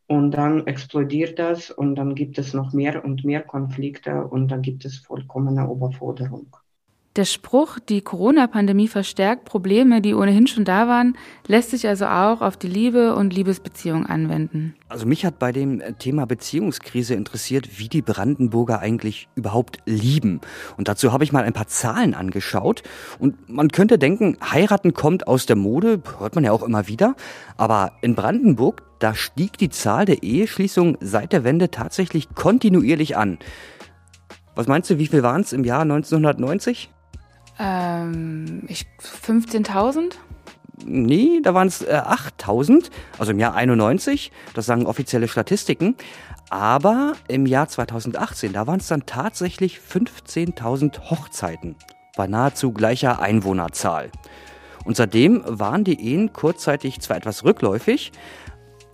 Und 0.10 0.32
dann 0.32 0.68
explodiert 0.68 1.40
das 1.40 1.72
und 1.72 1.96
dann 1.96 2.16
gibt 2.16 2.38
es 2.38 2.54
noch 2.54 2.74
mehr 2.74 3.06
und 3.06 3.24
mehr 3.24 3.42
Konflikte 3.44 4.28
und 4.28 4.50
dann 4.50 4.62
gibt 4.62 4.84
es 4.84 4.98
vollkommene 4.98 5.64
Überforderung. 5.72 6.54
Der 7.20 7.26
Spruch, 7.26 7.80
die 7.80 8.00
Corona-Pandemie 8.00 8.88
verstärkt 8.88 9.44
Probleme, 9.44 10.00
die 10.00 10.14
ohnehin 10.14 10.48
schon 10.48 10.64
da 10.64 10.88
waren, 10.88 11.18
lässt 11.48 11.72
sich 11.72 11.86
also 11.86 12.06
auch 12.06 12.40
auf 12.40 12.56
die 12.56 12.70
Liebe 12.70 13.14
und 13.14 13.34
Liebesbeziehung 13.34 14.06
anwenden. 14.06 14.74
Also 14.88 15.06
mich 15.06 15.26
hat 15.26 15.38
bei 15.38 15.52
dem 15.52 15.84
Thema 16.00 16.26
Beziehungskrise 16.26 17.16
interessiert, 17.16 17.78
wie 17.78 17.90
die 17.90 18.02
Brandenburger 18.02 18.80
eigentlich 18.80 19.28
überhaupt 19.36 19.80
lieben. 19.86 20.40
Und 20.78 20.88
dazu 20.88 21.12
habe 21.12 21.26
ich 21.26 21.34
mal 21.34 21.44
ein 21.44 21.52
paar 21.52 21.68
Zahlen 21.68 22.14
angeschaut. 22.14 22.84
Und 23.20 23.50
man 23.50 23.68
könnte 23.68 24.00
denken, 24.00 24.38
heiraten 24.42 24.94
kommt 24.94 25.28
aus 25.28 25.46
der 25.46 25.58
Mode, 25.58 26.02
hört 26.20 26.36
man 26.36 26.46
ja 26.46 26.54
auch 26.54 26.64
immer 26.64 26.88
wieder. 26.88 27.18
Aber 27.58 27.92
in 28.02 28.16
Brandenburg, 28.16 28.84
da 29.00 29.14
stieg 29.14 29.58
die 29.58 29.70
Zahl 29.70 30.06
der 30.06 30.24
Eheschließungen 30.24 30.96
seit 31.02 31.34
der 31.34 31.44
Wende 31.44 31.70
tatsächlich 31.70 32.30
kontinuierlich 32.34 33.18
an. 33.18 33.40
Was 34.56 34.68
meinst 34.68 34.90
du, 34.90 34.98
wie 35.00 35.08
viel 35.08 35.22
waren 35.22 35.42
es 35.42 35.52
im 35.52 35.66
Jahr 35.66 35.82
1990? 35.82 36.90
Ähm, 37.60 38.68
15.000? 38.68 40.14
Nee, 40.86 41.42
da 41.44 41.54
waren 41.54 41.68
es 41.68 41.82
äh, 41.82 41.94
8.000, 41.94 42.90
also 43.18 43.32
im 43.32 43.40
Jahr 43.40 43.54
91, 43.54 44.32
das 44.54 44.66
sagen 44.66 44.86
offizielle 44.86 45.28
Statistiken. 45.28 45.96
Aber 46.50 47.14
im 47.28 47.46
Jahr 47.46 47.68
2018, 47.68 48.54
da 48.54 48.66
waren 48.66 48.80
es 48.80 48.88
dann 48.88 49.06
tatsächlich 49.06 49.78
15.000 49.80 51.10
Hochzeiten, 51.10 51.76
bei 52.16 52.28
nahezu 52.28 52.72
gleicher 52.72 53.22
Einwohnerzahl. 53.22 54.10
Und 54.86 54.96
seitdem 54.96 55.44
waren 55.46 55.84
die 55.84 56.02
Ehen 56.02 56.34
kurzzeitig 56.34 57.02
zwar 57.02 57.18
etwas 57.18 57.44
rückläufig, 57.44 58.12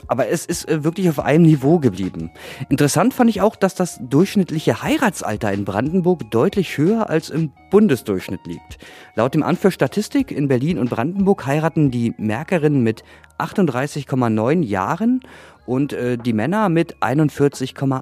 aber 0.07 0.27
es 0.27 0.45
ist 0.45 0.67
äh, 0.69 0.83
wirklich 0.83 1.09
auf 1.09 1.19
einem 1.19 1.43
Niveau 1.43 1.79
geblieben. 1.79 2.31
Interessant 2.69 3.13
fand 3.13 3.29
ich 3.29 3.41
auch, 3.41 3.55
dass 3.55 3.75
das 3.75 3.99
durchschnittliche 4.01 4.81
Heiratsalter 4.81 5.51
in 5.51 5.65
Brandenburg 5.65 6.29
deutlich 6.31 6.77
höher 6.77 7.09
als 7.09 7.29
im 7.29 7.51
Bundesdurchschnitt 7.71 8.45
liegt. 8.45 8.77
Laut 9.15 9.33
dem 9.33 9.43
Amt 9.43 9.59
für 9.59 9.71
Statistik 9.71 10.31
in 10.31 10.47
Berlin 10.47 10.77
und 10.77 10.89
Brandenburg 10.89 11.45
heiraten 11.45 11.91
die 11.91 12.13
Merkerinnen 12.17 12.83
mit 12.83 13.03
38,9 13.37 14.63
Jahren 14.63 15.21
und 15.65 15.93
äh, 15.93 16.17
die 16.17 16.33
Männer 16.33 16.69
mit 16.69 16.97
41,8 16.97 18.01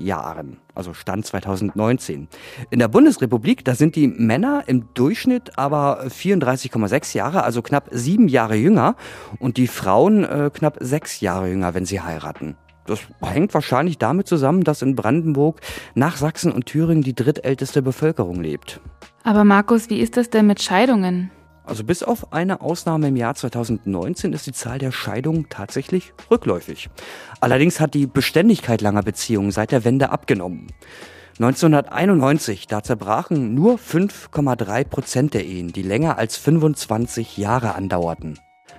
Jahren, 0.00 0.58
also 0.74 0.94
Stand 0.94 1.26
2019. 1.26 2.28
In 2.70 2.78
der 2.78 2.88
Bundesrepublik, 2.88 3.64
da 3.64 3.74
sind 3.74 3.96
die 3.96 4.08
Männer 4.08 4.64
im 4.66 4.92
Durchschnitt 4.94 5.58
aber 5.58 6.04
34,6 6.06 7.16
Jahre, 7.16 7.44
also 7.44 7.62
knapp 7.62 7.88
sieben 7.90 8.28
Jahre 8.28 8.56
jünger 8.56 8.96
und 9.38 9.56
die 9.56 9.66
Frauen 9.66 10.24
äh, 10.24 10.50
knapp 10.52 10.78
sechs 10.80 11.20
Jahre 11.20 11.48
jünger, 11.48 11.74
wenn 11.74 11.86
sie 11.86 12.00
heiraten. 12.00 12.56
Das 12.86 13.00
hängt 13.22 13.54
wahrscheinlich 13.54 13.98
damit 13.98 14.28
zusammen, 14.28 14.62
dass 14.62 14.82
in 14.82 14.94
Brandenburg 14.94 15.60
nach 15.94 16.16
Sachsen 16.16 16.52
und 16.52 16.66
Thüringen 16.66 17.02
die 17.02 17.14
drittälteste 17.14 17.80
Bevölkerung 17.80 18.42
lebt. 18.42 18.80
Aber 19.22 19.44
Markus, 19.44 19.88
wie 19.88 20.00
ist 20.00 20.18
das 20.18 20.28
denn 20.28 20.46
mit 20.46 20.62
Scheidungen? 20.62 21.30
Also 21.64 21.82
bis 21.82 22.02
auf 22.02 22.32
eine 22.32 22.60
Ausnahme 22.60 23.08
im 23.08 23.16
Jahr 23.16 23.34
2019 23.34 24.34
ist 24.34 24.46
die 24.46 24.52
Zahl 24.52 24.78
der 24.78 24.92
Scheidungen 24.92 25.48
tatsächlich 25.48 26.12
rückläufig. 26.30 26.90
Allerdings 27.40 27.80
hat 27.80 27.94
die 27.94 28.06
Beständigkeit 28.06 28.82
langer 28.82 29.02
Beziehungen 29.02 29.50
seit 29.50 29.72
der 29.72 29.84
Wende 29.84 30.10
abgenommen. 30.10 30.66
1991, 31.40 32.68
da 32.68 32.82
zerbrachen 32.82 33.54
nur 33.54 33.76
5,3 33.76 34.84
Prozent 34.84 35.34
der 35.34 35.44
Ehen, 35.44 35.72
die 35.72 35.82
länger 35.82 36.16
als 36.18 36.36
25 36.36 37.38
Jahre 37.38 37.74
andauerten. 37.74 38.38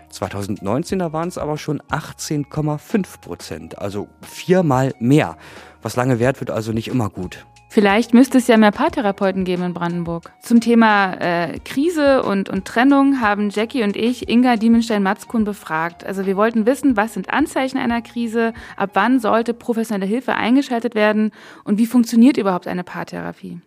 2019, 0.10 1.00
da 1.00 1.12
waren 1.12 1.28
es 1.28 1.38
aber 1.38 1.58
schon 1.58 1.82
18,5 1.82 3.20
Prozent, 3.20 3.78
also 3.78 4.08
viermal 4.22 4.94
mehr. 5.00 5.38
Was 5.82 5.98
lange 5.98 6.20
währt, 6.20 6.40
wird 6.40 6.52
also 6.52 6.72
nicht 6.72 6.88
immer 6.88 7.10
gut. 7.10 7.46
Vielleicht 7.76 8.14
müsste 8.14 8.38
es 8.38 8.48
ja 8.48 8.56
mehr 8.56 8.72
Paartherapeuten 8.72 9.44
geben 9.44 9.64
in 9.64 9.74
Brandenburg. 9.74 10.32
Zum 10.42 10.62
Thema 10.62 11.16
äh, 11.16 11.60
Krise 11.60 12.24
und, 12.24 12.48
und 12.48 12.64
Trennung 12.64 13.20
haben 13.20 13.50
Jackie 13.50 13.84
und 13.84 13.98
ich 13.98 14.30
Inga 14.30 14.56
Diemenstein-Matzkuhn 14.56 15.44
befragt. 15.44 16.06
Also 16.06 16.26
wir 16.26 16.38
wollten 16.38 16.66
wissen, 16.66 16.96
was 16.96 17.16
sind 17.16 17.30
Anzeichen 17.32 17.78
einer 17.78 18.02
Krise, 18.02 18.54
ab 18.78 18.92
wann 18.94 19.20
sollte 19.20 19.54
professionelle 19.54 20.06
Hilfe 20.06 20.36
eingeschaltet 20.36 20.96
werden 20.96 21.34
und 21.66 21.78
wie 21.78 21.86
funktioniert 21.86 22.38
überhaupt 22.38 22.68
eine 22.68 22.86
Paartherapie? 22.86 23.60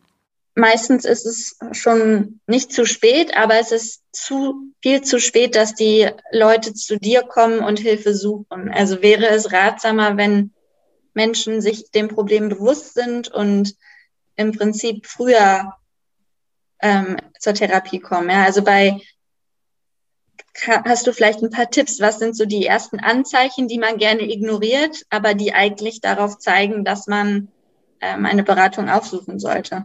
Meistens 0.54 1.04
ist 1.04 1.26
es 1.26 1.58
schon 1.72 2.40
nicht 2.46 2.72
zu 2.72 2.86
spät, 2.86 3.36
aber 3.36 3.60
es 3.60 3.72
ist 3.72 4.04
zu 4.12 4.72
viel 4.80 5.02
zu 5.02 5.20
spät, 5.20 5.54
dass 5.54 5.74
die 5.74 6.08
Leute 6.32 6.72
zu 6.72 6.98
dir 6.98 7.24
kommen 7.24 7.58
und 7.58 7.78
Hilfe 7.78 8.14
suchen. 8.14 8.70
Also 8.72 9.02
wäre 9.02 9.28
es 9.28 9.52
ratsamer, 9.52 10.16
wenn 10.16 10.54
Menschen 11.12 11.60
sich 11.60 11.90
dem 11.90 12.08
Problem 12.08 12.48
bewusst 12.48 12.94
sind 12.94 13.28
und 13.28 13.76
im 14.38 14.52
Prinzip 14.52 15.06
früher 15.06 15.74
ähm, 16.80 17.16
zur 17.38 17.54
Therapie 17.54 17.98
kommen. 17.98 18.30
Ja? 18.30 18.44
Also 18.44 18.62
bei 18.62 19.00
hast 20.64 21.06
du 21.06 21.12
vielleicht 21.12 21.42
ein 21.42 21.50
paar 21.50 21.70
Tipps, 21.70 22.00
was 22.00 22.18
sind 22.18 22.36
so 22.36 22.44
die 22.44 22.66
ersten 22.66 23.00
Anzeichen, 23.00 23.68
die 23.68 23.78
man 23.78 23.98
gerne 23.98 24.22
ignoriert, 24.22 25.04
aber 25.10 25.34
die 25.34 25.52
eigentlich 25.52 26.00
darauf 26.00 26.38
zeigen, 26.38 26.84
dass 26.84 27.06
man 27.06 27.48
ähm, 28.00 28.26
eine 28.26 28.44
Beratung 28.44 28.88
aufsuchen 28.88 29.38
sollte? 29.38 29.84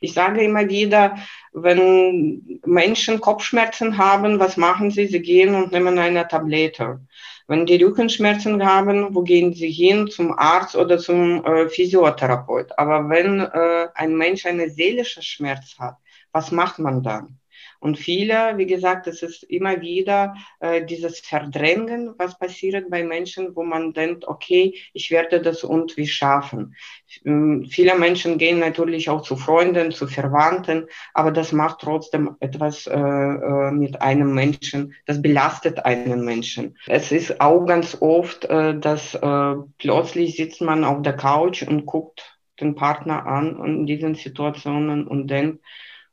Ich 0.00 0.14
sage 0.14 0.42
immer 0.42 0.68
wieder, 0.68 1.16
wenn 1.52 2.60
Menschen 2.64 3.20
Kopfschmerzen 3.20 3.98
haben, 3.98 4.38
was 4.38 4.56
machen 4.56 4.90
sie? 4.90 5.06
Sie 5.06 5.20
gehen 5.20 5.54
und 5.54 5.72
nehmen 5.72 5.98
eine 5.98 6.26
Tablette. 6.26 7.00
Wenn 7.48 7.66
die 7.66 7.82
Rückenschmerzen 7.82 8.64
haben, 8.64 9.14
wo 9.14 9.22
gehen 9.22 9.52
sie 9.52 9.70
hin? 9.70 10.08
Zum 10.08 10.32
Arzt 10.38 10.76
oder 10.76 10.98
zum 10.98 11.44
äh, 11.44 11.68
Physiotherapeut. 11.68 12.78
Aber 12.78 13.08
wenn 13.08 13.40
äh, 13.40 13.88
ein 13.94 14.16
Mensch 14.16 14.46
einen 14.46 14.70
seelischen 14.70 15.22
Schmerz 15.22 15.76
hat, 15.78 15.96
was 16.32 16.50
macht 16.52 16.78
man 16.78 17.02
dann? 17.02 17.38
Und 17.82 17.98
viele, 17.98 18.56
wie 18.58 18.66
gesagt, 18.66 19.08
es 19.08 19.22
ist 19.22 19.42
immer 19.42 19.80
wieder 19.80 20.36
äh, 20.60 20.84
dieses 20.84 21.18
Verdrängen, 21.18 22.14
was 22.16 22.38
passiert 22.38 22.88
bei 22.88 23.02
Menschen, 23.02 23.56
wo 23.56 23.64
man 23.64 23.92
denkt, 23.92 24.24
okay, 24.28 24.74
ich 24.92 25.10
werde 25.10 25.42
das 25.42 25.64
irgendwie 25.64 26.06
schaffen. 26.06 26.76
Ähm, 27.24 27.66
viele 27.68 27.98
Menschen 27.98 28.38
gehen 28.38 28.60
natürlich 28.60 29.10
auch 29.10 29.22
zu 29.22 29.34
Freunden, 29.34 29.90
zu 29.90 30.06
Verwandten, 30.06 30.86
aber 31.12 31.32
das 31.32 31.50
macht 31.50 31.80
trotzdem 31.80 32.36
etwas 32.38 32.86
äh, 32.86 32.96
äh, 32.96 33.72
mit 33.72 34.00
einem 34.00 34.32
Menschen, 34.32 34.94
das 35.06 35.20
belastet 35.20 35.84
einen 35.84 36.24
Menschen. 36.24 36.78
Es 36.86 37.10
ist 37.10 37.40
auch 37.40 37.66
ganz 37.66 37.96
oft, 38.00 38.44
äh, 38.44 38.78
dass 38.78 39.16
äh, 39.16 39.54
plötzlich 39.78 40.36
sitzt 40.36 40.60
man 40.60 40.84
auf 40.84 41.02
der 41.02 41.16
Couch 41.16 41.64
und 41.64 41.84
guckt 41.84 42.38
den 42.60 42.76
Partner 42.76 43.26
an 43.26 43.60
in 43.64 43.86
diesen 43.86 44.14
Situationen 44.14 45.08
und 45.08 45.26
denkt, 45.26 45.64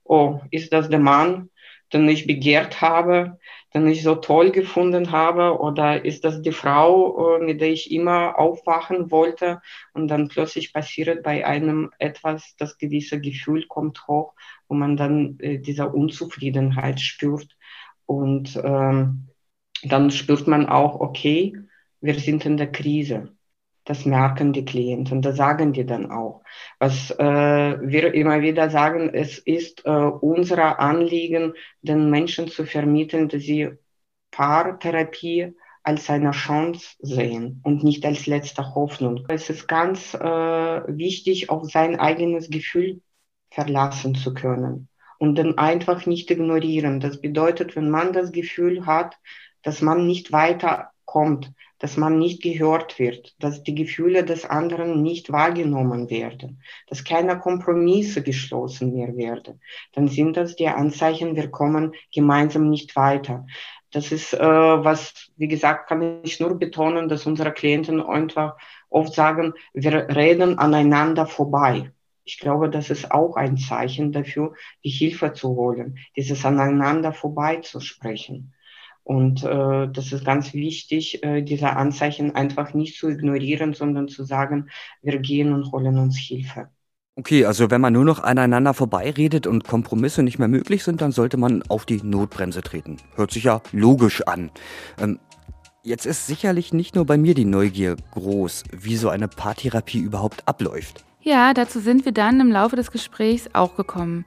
oh, 0.10 0.42
ist 0.50 0.74
das 0.74 0.90
der 0.90 1.00
Mann, 1.00 1.50
den 1.94 2.08
ich 2.08 2.28
begehrt 2.28 2.82
habe, 2.82 3.40
den 3.74 3.88
ich 3.88 4.04
so 4.04 4.16
toll 4.16 4.52
gefunden 4.52 5.12
habe? 5.12 5.60
Oder 5.60 6.06
ist 6.06 6.24
das 6.24 6.42
die 6.42 6.52
Frau, 6.52 7.38
äh, 7.38 7.44
mit 7.44 7.62
der 7.62 7.72
ich 7.72 7.92
immer 7.92 8.38
aufwachen 8.38 9.12
wollte? 9.12 9.62
Und 9.94 10.08
dann 10.08 10.28
plötzlich 10.28 10.74
passiert 10.74 11.24
bei 11.24 11.46
einem 11.46 11.92
etwas, 12.00 12.56
das 12.58 12.78
gewisse 12.78 13.20
Gefühl 13.20 13.68
kommt 13.68 14.08
hoch, 14.08 14.34
wo 14.68 14.76
man 14.76 14.98
dann 14.98 15.38
äh, 15.40 15.60
dieser 15.60 15.94
Unzufriedenheit 15.94 17.00
spürt. 17.00 17.58
Und 18.06 18.60
ähm, 18.64 19.30
dann 19.84 20.12
spürt 20.12 20.48
man 20.48 20.68
auch, 20.68 21.00
okay, 21.00 21.56
wir 22.02 22.16
sind 22.20 22.46
in 22.46 22.58
der 22.58 22.72
Krise. 22.72 23.36
Das 23.90 24.06
merken 24.06 24.54
die 24.54 24.66
Klienten, 24.66 25.24
das 25.24 25.38
sagen 25.38 25.74
die 25.74 25.84
dann 25.84 26.12
auch. 26.12 26.44
Was 26.78 27.10
äh, 27.10 27.24
wir 27.82 28.14
immer 28.14 28.42
wieder 28.42 28.70
sagen, 28.70 29.10
es 29.16 29.40
ist 29.40 29.84
äh, 29.84 29.90
unser 29.90 30.80
Anliegen, 30.80 31.54
den 31.82 32.12
Menschen 32.12 32.50
zu 32.50 32.66
vermitteln, 32.66 33.30
dass 33.30 33.42
sie 33.42 33.72
Paartherapie 34.30 35.56
als 35.82 36.08
eine 36.08 36.30
Chance 36.30 36.98
sehen 37.00 37.62
und 37.64 37.84
nicht 37.84 38.06
als 38.06 38.28
letzte 38.28 38.76
Hoffnung. 38.76 39.26
Es 39.28 39.50
ist 39.50 39.68
ganz 39.68 40.14
äh, 40.14 40.20
wichtig, 40.20 41.50
auf 41.50 41.64
sein 41.72 42.00
eigenes 42.00 42.52
Gefühl 42.52 43.02
verlassen 43.50 44.14
zu 44.14 44.36
können 44.36 44.88
und 45.18 45.34
dann 45.34 45.58
einfach 45.58 46.06
nicht 46.06 46.30
ignorieren. 46.30 47.00
Das 47.00 47.20
bedeutet, 47.22 47.76
wenn 47.76 47.90
man 47.90 48.14
das 48.14 48.32
Gefühl 48.32 48.86
hat, 48.86 49.18
dass 49.64 49.82
man 49.82 50.06
nicht 50.06 50.32
weiterkommt, 50.32 51.52
dass 51.80 51.98
man 51.98 52.20
nicht 52.20 52.42
gehört 52.44 53.00
wird, 53.00 53.36
dass 53.40 53.64
die 53.64 53.76
Gefühle 53.76 54.24
des 54.24 54.46
anderen 54.46 55.02
nicht 55.02 55.32
wahrgenommen 55.32 56.10
werden, 56.10 56.62
dass 56.88 57.04
keine 57.04 57.40
Kompromisse 57.40 58.22
geschlossen 58.22 58.94
mehr 58.94 59.16
werden, 59.16 59.62
dann 59.94 60.08
sind 60.08 60.38
das 60.38 60.56
die 60.56 60.68
Anzeichen, 60.68 61.36
wir 61.36 61.50
kommen 61.50 61.94
gemeinsam 62.14 62.70
nicht 62.70 62.96
weiter. 62.96 63.46
Das 63.92 64.12
ist, 64.12 64.34
äh, 64.34 64.40
was, 64.40 65.32
wie 65.38 65.48
gesagt, 65.48 65.90
kann 65.90 66.22
ich 66.24 66.40
nur 66.40 66.60
betonen, 66.60 67.10
dass 67.10 67.26
unsere 67.26 67.52
Klienten 67.52 68.02
einfach 68.02 68.56
oft 68.90 69.14
sagen, 69.14 69.54
wir 69.74 70.08
reden 70.10 70.60
aneinander 70.60 71.26
vorbei. 71.26 71.92
Ich 72.24 72.38
glaube, 72.38 72.70
das 72.70 72.92
ist 72.92 73.12
auch 73.12 73.36
ein 73.36 73.58
Zeichen 73.58 74.12
dafür, 74.12 74.54
die 74.84 74.90
Hilfe 74.90 75.34
zu 75.34 75.50
holen, 75.56 75.98
dieses 76.16 76.46
aneinander 76.46 77.12
vorbei 77.12 77.56
zu 77.58 77.80
sprechen. 77.80 78.54
Und 79.10 79.44
äh, 79.44 79.88
das 79.92 80.12
ist 80.12 80.24
ganz 80.24 80.54
wichtig, 80.54 81.24
äh, 81.24 81.42
diese 81.42 81.76
Anzeichen 81.76 82.36
einfach 82.36 82.76
nicht 82.76 82.96
zu 82.96 83.10
ignorieren, 83.10 83.74
sondern 83.74 84.08
zu 84.08 84.24
sagen, 84.24 84.70
wir 85.02 85.18
gehen 85.18 85.52
und 85.52 85.72
holen 85.72 85.98
uns 85.98 86.16
Hilfe. 86.16 86.70
Okay, 87.16 87.44
also 87.46 87.72
wenn 87.72 87.82
man 87.82 87.94
nur 87.94 88.06
noch 88.06 88.22
aneinander 88.22 88.76
vorbeiredet 88.76 89.48
und 89.48 89.64
Kompromisse 89.64 90.22
nicht 90.22 90.38
mehr 90.38 90.48
möglich 90.48 90.84
sind, 90.84 91.02
dann 91.02 91.12
sollte 91.12 91.38
man 91.38 91.64
auf 91.70 91.88
die 91.88 92.04
Notbremse 92.04 92.62
treten. 92.62 92.98
Hört 93.16 93.32
sich 93.32 93.46
ja 93.46 93.64
logisch 93.72 94.22
an. 94.28 94.52
Ähm, 95.00 95.18
jetzt 95.82 96.06
ist 96.06 96.28
sicherlich 96.28 96.72
nicht 96.72 96.94
nur 96.94 97.08
bei 97.08 97.18
mir 97.18 97.34
die 97.34 97.46
Neugier 97.46 97.96
groß, 98.12 98.66
wie 98.80 98.96
so 98.96 99.10
eine 99.10 99.28
Paartherapie 99.28 100.02
überhaupt 100.02 100.48
abläuft. 100.48 101.04
Ja, 101.22 101.56
dazu 101.56 101.80
sind 101.80 102.06
wir 102.06 102.12
dann 102.12 102.40
im 102.40 102.52
Laufe 102.52 102.76
des 102.76 102.92
Gesprächs 102.92 103.50
auch 103.54 103.76
gekommen. 103.76 104.26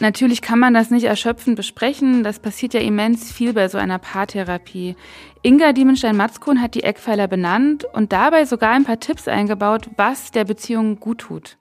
Natürlich 0.00 0.42
kann 0.42 0.58
man 0.58 0.74
das 0.74 0.90
nicht 0.90 1.04
erschöpfend 1.04 1.56
besprechen. 1.56 2.24
Das 2.24 2.40
passiert 2.40 2.74
ja 2.74 2.80
immens 2.80 3.32
viel 3.32 3.52
bei 3.52 3.68
so 3.68 3.78
einer 3.78 4.00
Paartherapie. 4.00 4.96
Inga 5.42 5.72
Diemenstein-Matzkuhn 5.72 6.60
hat 6.60 6.74
die 6.74 6.82
Eckpfeiler 6.82 7.28
benannt 7.28 7.84
und 7.92 8.12
dabei 8.12 8.44
sogar 8.44 8.72
ein 8.72 8.84
paar 8.84 8.98
Tipps 8.98 9.28
eingebaut, 9.28 9.90
was 9.96 10.32
der 10.32 10.44
Beziehung 10.44 10.98
gut 10.98 11.18
tut. 11.18 11.58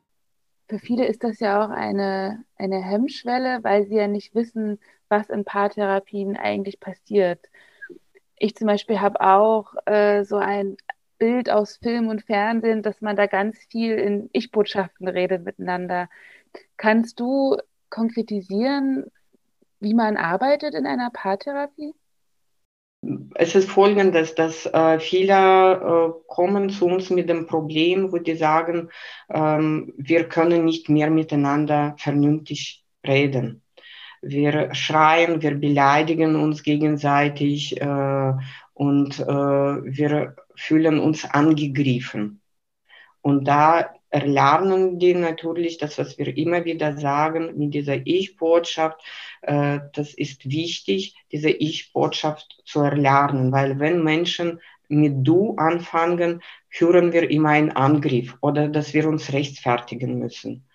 Für 0.67 0.79
viele 0.79 1.05
ist 1.05 1.23
das 1.23 1.39
ja 1.39 1.63
auch 1.63 1.69
eine, 1.69 2.43
eine 2.57 2.81
Hemmschwelle, 2.81 3.59
weil 3.63 3.85
sie 3.85 3.95
ja 3.95 4.07
nicht 4.07 4.33
wissen, 4.33 4.79
was 5.09 5.29
in 5.29 5.45
Paartherapien 5.45 6.35
eigentlich 6.35 6.79
passiert. 6.79 7.39
Ich 8.37 8.55
zum 8.55 8.65
Beispiel 8.67 8.99
habe 8.99 9.21
auch 9.21 9.75
äh, 9.85 10.23
so 10.23 10.37
ein 10.37 10.77
Bild 11.19 11.51
aus 11.51 11.77
Film 11.77 12.07
und 12.07 12.23
Fernsehen, 12.23 12.81
dass 12.81 12.99
man 13.01 13.15
da 13.15 13.27
ganz 13.27 13.59
viel 13.69 13.93
in 13.93 14.29
Ich-Botschaften 14.33 15.07
redet 15.07 15.45
miteinander. 15.45 16.09
Kannst 16.77 17.19
du 17.19 17.57
konkretisieren, 17.93 19.05
wie 19.79 19.93
man 19.93 20.17
arbeitet 20.17 20.73
in 20.73 20.87
einer 20.87 21.11
Paartherapie? 21.11 21.93
Es 23.35 23.53
ist 23.53 23.69
folgendes, 23.69 24.33
dass 24.33 24.65
äh, 24.65 24.99
viele 24.99 25.33
äh, 25.33 26.11
kommen 26.27 26.69
zu 26.69 26.85
uns 26.85 27.09
mit 27.09 27.29
dem 27.29 27.45
Problem, 27.47 28.11
wo 28.11 28.17
die 28.17 28.35
sagen, 28.35 28.89
ähm, 29.29 29.93
wir 29.97 30.27
können 30.29 30.65
nicht 30.65 30.89
mehr 30.89 31.09
miteinander 31.09 31.95
vernünftig 31.97 32.83
reden. 33.05 33.61
Wir 34.21 34.73
schreien, 34.73 35.41
wir 35.41 35.55
beleidigen 35.55 36.37
uns 36.37 36.63
gegenseitig 36.63 37.79
äh, 37.79 38.33
und 38.73 39.19
äh, 39.19 39.25
wir 39.27 40.35
fühlen 40.55 40.99
uns 40.99 41.25
angegriffen. 41.25 42.41
Und 43.21 43.47
da 43.47 43.93
erlernen 44.13 44.99
die 44.99 45.15
natürlich 45.15 45.79
das, 45.79 45.97
was 45.97 46.19
wir 46.19 46.37
immer 46.37 46.65
wieder 46.65 46.95
sagen, 46.97 47.57
mit 47.57 47.73
dieser 47.73 48.05
Ich-Botschaft. 48.05 49.01
Äh, 49.41 49.79
das 49.93 50.13
ist 50.13 50.49
wichtig, 50.49 51.15
diese 51.31 51.49
Ich-Botschaft 51.49 52.61
zu 52.63 52.81
erlernen, 52.81 53.51
weil 53.51 53.79
wenn 53.79 54.03
Menschen 54.03 54.61
mit 54.87 55.27
Du 55.27 55.55
anfangen, 55.55 56.41
hören 56.69 57.11
wir 57.11 57.29
immer 57.31 57.49
einen 57.49 57.71
Angriff 57.71 58.37
oder 58.41 58.67
dass 58.67 58.93
wir 58.93 59.07
uns 59.07 59.33
rechtfertigen 59.33 60.19
müssen. 60.19 60.67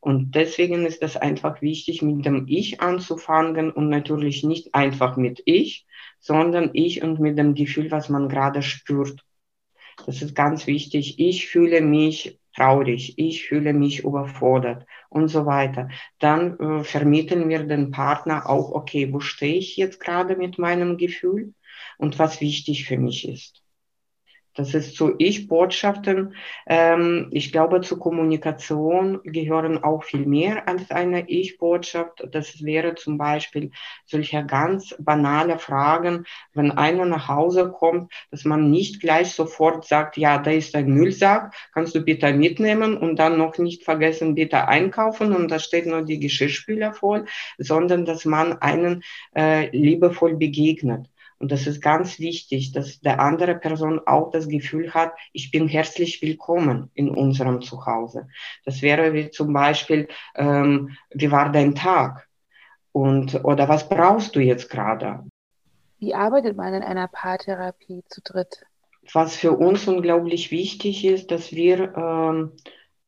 Und 0.00 0.34
deswegen 0.34 0.86
ist 0.86 1.02
es 1.02 1.18
einfach 1.18 1.60
wichtig, 1.60 2.00
mit 2.00 2.24
dem 2.24 2.46
Ich 2.48 2.80
anzufangen 2.80 3.72
und 3.72 3.90
natürlich 3.90 4.42
nicht 4.42 4.74
einfach 4.74 5.18
mit 5.18 5.42
Ich, 5.44 5.86
sondern 6.18 6.70
Ich 6.72 7.02
und 7.02 7.20
mit 7.20 7.36
dem 7.36 7.54
Gefühl, 7.54 7.90
was 7.90 8.08
man 8.08 8.30
gerade 8.30 8.62
spürt. 8.62 9.22
Das 10.06 10.22
ist 10.22 10.34
ganz 10.34 10.66
wichtig. 10.66 11.18
Ich 11.18 11.48
fühle 11.48 11.80
mich 11.82 12.38
traurig, 12.56 13.14
ich 13.18 13.46
fühle 13.46 13.72
mich 13.74 14.04
überfordert 14.04 14.86
und 15.10 15.28
so 15.28 15.46
weiter. 15.46 15.88
Dann 16.18 16.58
äh, 16.58 16.84
vermitteln 16.84 17.48
wir 17.48 17.64
den 17.64 17.90
Partner 17.90 18.48
auch, 18.48 18.72
okay, 18.72 19.12
wo 19.12 19.20
stehe 19.20 19.56
ich 19.58 19.76
jetzt 19.76 20.00
gerade 20.00 20.36
mit 20.36 20.58
meinem 20.58 20.96
Gefühl 20.96 21.54
und 21.98 22.18
was 22.18 22.40
wichtig 22.40 22.86
für 22.86 22.98
mich 22.98 23.28
ist. 23.28 23.65
Das 24.56 24.72
ist 24.72 24.96
zu 24.96 25.14
Ich-Botschaften. 25.18 26.34
Ähm, 26.66 27.28
ich 27.30 27.52
glaube, 27.52 27.82
zur 27.82 27.98
Kommunikation 27.98 29.20
gehören 29.22 29.84
auch 29.84 30.02
viel 30.02 30.24
mehr 30.24 30.66
als 30.66 30.90
eine 30.90 31.28
Ich-Botschaft. 31.28 32.26
Das 32.32 32.64
wäre 32.64 32.94
zum 32.94 33.18
Beispiel 33.18 33.70
solche 34.06 34.44
ganz 34.46 34.94
banale 34.98 35.58
Fragen, 35.58 36.24
wenn 36.54 36.70
einer 36.70 37.04
nach 37.04 37.28
Hause 37.28 37.70
kommt, 37.70 38.10
dass 38.30 38.46
man 38.46 38.70
nicht 38.70 39.00
gleich 39.00 39.32
sofort 39.32 39.84
sagt, 39.86 40.16
ja, 40.16 40.38
da 40.38 40.50
ist 40.50 40.74
ein 40.74 40.88
Müllsack, 40.88 41.54
kannst 41.74 41.94
du 41.94 42.00
bitte 42.00 42.32
mitnehmen 42.32 42.96
und 42.96 43.18
dann 43.18 43.36
noch 43.36 43.58
nicht 43.58 43.84
vergessen, 43.84 44.34
bitte 44.34 44.68
einkaufen 44.68 45.34
und 45.34 45.50
da 45.50 45.58
steht 45.58 45.84
nur 45.84 46.02
die 46.02 46.18
Geschirrspüler 46.18 46.94
voll, 46.94 47.26
sondern 47.58 48.06
dass 48.06 48.24
man 48.24 48.54
einen 48.62 49.02
äh, 49.36 49.68
liebevoll 49.76 50.36
begegnet. 50.36 51.10
Und 51.38 51.52
das 51.52 51.66
ist 51.66 51.82
ganz 51.82 52.18
wichtig, 52.18 52.72
dass 52.72 53.00
der 53.00 53.20
andere 53.20 53.54
Person 53.54 54.00
auch 54.06 54.30
das 54.30 54.48
Gefühl 54.48 54.94
hat, 54.94 55.12
ich 55.32 55.50
bin 55.50 55.68
herzlich 55.68 56.22
willkommen 56.22 56.90
in 56.94 57.10
unserem 57.10 57.60
Zuhause. 57.60 58.28
Das 58.64 58.80
wäre 58.80 59.12
wie 59.12 59.30
zum 59.30 59.52
Beispiel, 59.52 60.08
ähm, 60.34 60.96
wie 61.10 61.30
war 61.30 61.52
dein 61.52 61.74
Tag? 61.74 62.26
Und, 62.92 63.44
oder 63.44 63.68
was 63.68 63.88
brauchst 63.88 64.34
du 64.34 64.40
jetzt 64.40 64.70
gerade? 64.70 65.24
Wie 65.98 66.14
arbeitet 66.14 66.56
man 66.56 66.72
in 66.72 66.82
einer 66.82 67.08
Paartherapie 67.08 68.02
zu 68.08 68.22
dritt? 68.22 68.64
Was 69.12 69.36
für 69.36 69.52
uns 69.52 69.86
unglaublich 69.86 70.50
wichtig 70.50 71.04
ist, 71.04 71.30
dass 71.30 71.52
wir 71.52 71.94
ähm, 71.96 72.52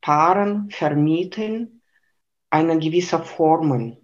Paaren 0.00 0.70
vermitteln 0.70 1.80
eine 2.50 2.78
gewisse 2.78 3.18
Formel, 3.20 3.98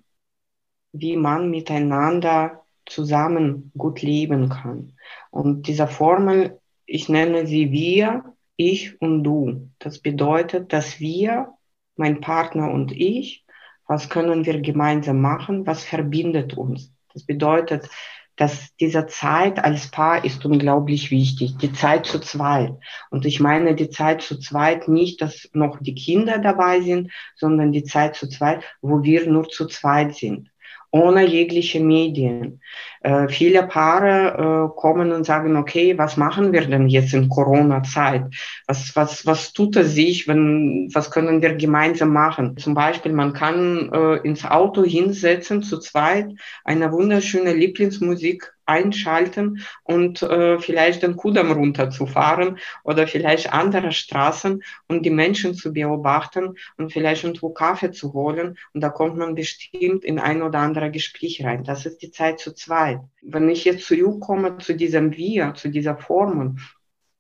wie 0.93 1.17
man 1.17 1.51
miteinander 1.51 2.63
zusammen 2.87 3.73
gut 3.77 4.03
leben 4.03 4.49
kann. 4.49 4.92
Und 5.31 5.66
diese 5.66 5.87
Formel, 5.87 6.61
ich 6.87 7.09
nenne 7.09 7.47
sie 7.47 7.70
wir, 7.70 8.25
ich 8.57 9.01
und 9.01 9.25
du. 9.25 9.70
Das 9.79 9.99
bedeutet, 9.99 10.73
dass 10.73 11.01
wir, 11.01 11.49
mein 11.97 12.20
Partner 12.20 12.70
und 12.70 12.92
ich, 12.92 13.44
was 13.87 14.09
können 14.09 14.44
wir 14.47 14.61
gemeinsam 14.61 15.20
machen, 15.20 15.66
was 15.66 15.85
verbindet 15.85 16.57
uns. 16.57 16.92
Das 17.12 17.25
bedeutet, 17.25 17.88
dass 18.37 18.75
diese 18.81 19.07
Zeit 19.07 19.62
als 19.62 19.90
Paar 19.92 20.25
ist 20.25 20.44
unglaublich 20.44 21.12
wichtig, 21.12 21.57
die 21.59 21.73
Zeit 21.73 22.07
zu 22.07 22.18
zweit. 22.18 22.75
Und 23.11 23.27
ich 23.27 23.38
meine 23.38 23.77
die 23.77 23.90
Zeit 23.90 24.23
zu 24.23 24.40
zweit 24.40 24.88
nicht, 24.88 25.20
dass 25.20 25.49
noch 25.53 25.79
die 25.81 25.94
Kinder 25.94 26.38
dabei 26.38 26.81
sind, 26.81 27.12
sondern 27.37 27.70
die 27.70 27.85
Zeit 27.85 28.16
zu 28.16 28.29
zweit, 28.29 28.64
wo 28.83 29.05
wir 29.05 29.29
nur 29.29 29.49
zu 29.49 29.66
zweit 29.66 30.16
sind 30.16 30.51
ohne 30.95 31.27
jegliche 31.27 31.81
Medien. 31.81 32.61
Äh, 33.01 33.27
viele 33.29 33.65
Paare 33.65 34.71
äh, 34.71 34.81
kommen 34.81 35.11
und 35.11 35.25
sagen, 35.25 35.57
okay, 35.57 35.99
was 35.99 36.17
machen 36.17 36.53
wir 36.53 36.61
denn 36.69 36.87
jetzt 36.87 37.13
in 37.13 37.29
Corona-Zeit? 37.29 38.27
Was, 38.69 38.95
was, 38.95 39.27
was 39.27 39.53
tut 39.53 39.75
es 39.75 39.95
sich? 39.95 40.29
Wenn, 40.29 40.89
was 40.95 41.11
können 41.11 41.43
wir 41.43 41.57
gemeinsam 41.57 42.11
machen? 42.11 42.57
Zum 42.59 42.75
Beispiel, 42.75 43.13
man 43.13 43.33
kann 43.33 43.91
äh, 43.93 44.17
ins 44.19 44.45
Auto 44.45 44.85
hinsetzen, 44.85 45.65
zu 45.65 45.81
zweit, 45.81 46.29
eine 46.65 46.93
wunderschöne 46.93 47.53
Lieblingsmusik 47.53 48.55
einschalten 48.66 49.64
und 49.83 50.22
äh, 50.22 50.59
vielleicht 50.59 51.03
den 51.03 51.16
Kudamm 51.16 51.53
runterzufahren 51.53 52.59
oder 52.83 53.07
vielleicht 53.07 53.53
andere 53.53 53.92
Straßen 53.92 54.62
und 54.88 55.05
die 55.05 55.11
Menschen 55.11 55.55
zu 55.55 55.72
beobachten 55.72 56.57
und 56.77 56.92
vielleicht 56.92 57.24
irgendwo 57.24 57.50
Kaffee 57.50 57.92
zu 57.92 58.12
holen. 58.12 58.57
Und 58.72 58.81
da 58.81 58.88
kommt 58.88 59.16
man 59.16 59.35
bestimmt 59.35 60.05
in 60.05 60.18
ein 60.18 60.42
oder 60.42 60.61
andere 60.61 60.90
Gespräch 60.90 61.44
rein. 61.44 61.64
Das 61.64 61.87
ist 61.87 62.03
die 62.03 62.11
Zeit 62.11 62.40
zu 62.40 62.53
zweit. 62.55 63.00
Wenn 63.22 63.48
ich 63.48 63.64
jetzt 63.64 63.87
zurückkomme 63.87 64.59
zu 64.59 64.74
diesem 64.74 65.16
Wir, 65.16 65.55
zu 65.55 65.68
dieser 65.68 65.96
Formel, 65.96 66.57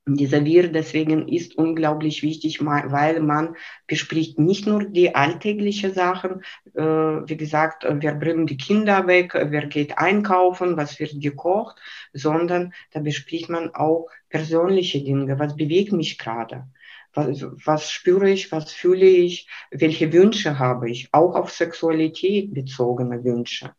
dieser 0.06 0.44
Wir 0.44 0.68
deswegen 0.68 1.28
ist 1.28 1.56
unglaublich 1.56 2.22
wichtig, 2.22 2.64
weil 2.64 3.20
man 3.20 3.56
bespricht 3.86 4.38
nicht 4.38 4.66
nur 4.66 4.84
die 4.84 5.14
alltäglichen 5.14 5.94
Sachen, 5.94 6.42
äh, 6.74 6.82
wie 6.82 7.36
gesagt, 7.36 7.84
wir 7.84 8.12
bringen 8.14 8.46
die 8.46 8.58
Kinder 8.58 9.06
weg, 9.06 9.32
wer 9.34 9.66
geht 9.66 9.96
einkaufen, 9.96 10.76
was 10.76 11.00
wird 11.00 11.20
gekocht, 11.20 11.78
sondern 12.12 12.74
da 12.92 13.00
bespricht 13.00 13.48
man 13.48 13.74
auch 13.74 14.08
persönliche 14.28 15.02
Dinge, 15.02 15.38
was 15.38 15.56
bewegt 15.56 15.92
mich 15.92 16.18
gerade. 16.18 16.66
Was, 17.14 17.46
was 17.64 17.90
spüre 17.90 18.28
ich, 18.28 18.50
was 18.50 18.72
fühle 18.72 19.06
ich, 19.06 19.48
welche 19.70 20.12
Wünsche 20.12 20.58
habe 20.58 20.90
ich, 20.90 21.08
auch 21.12 21.36
auf 21.36 21.50
Sexualität 21.52 22.52
bezogene 22.52 23.22
Wünsche. 23.22 23.72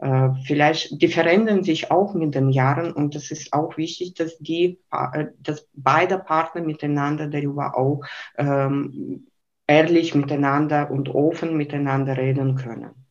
Äh, 0.00 0.30
vielleicht, 0.46 1.02
die 1.02 1.08
verändern 1.08 1.62
sich 1.62 1.90
auch 1.90 2.14
mit 2.14 2.34
den 2.34 2.48
Jahren 2.48 2.92
und 2.92 3.14
es 3.14 3.30
ist 3.30 3.52
auch 3.52 3.76
wichtig, 3.76 4.14
dass 4.14 4.38
die, 4.38 4.80
äh, 4.90 5.26
dass 5.38 5.68
beide 5.74 6.18
Partner 6.18 6.62
miteinander 6.62 7.26
darüber 7.26 7.76
auch 7.76 8.00
ähm, 8.38 9.26
ehrlich 9.66 10.14
miteinander 10.14 10.90
und 10.90 11.10
offen 11.10 11.54
miteinander 11.54 12.16
reden 12.16 12.56
können. 12.56 13.06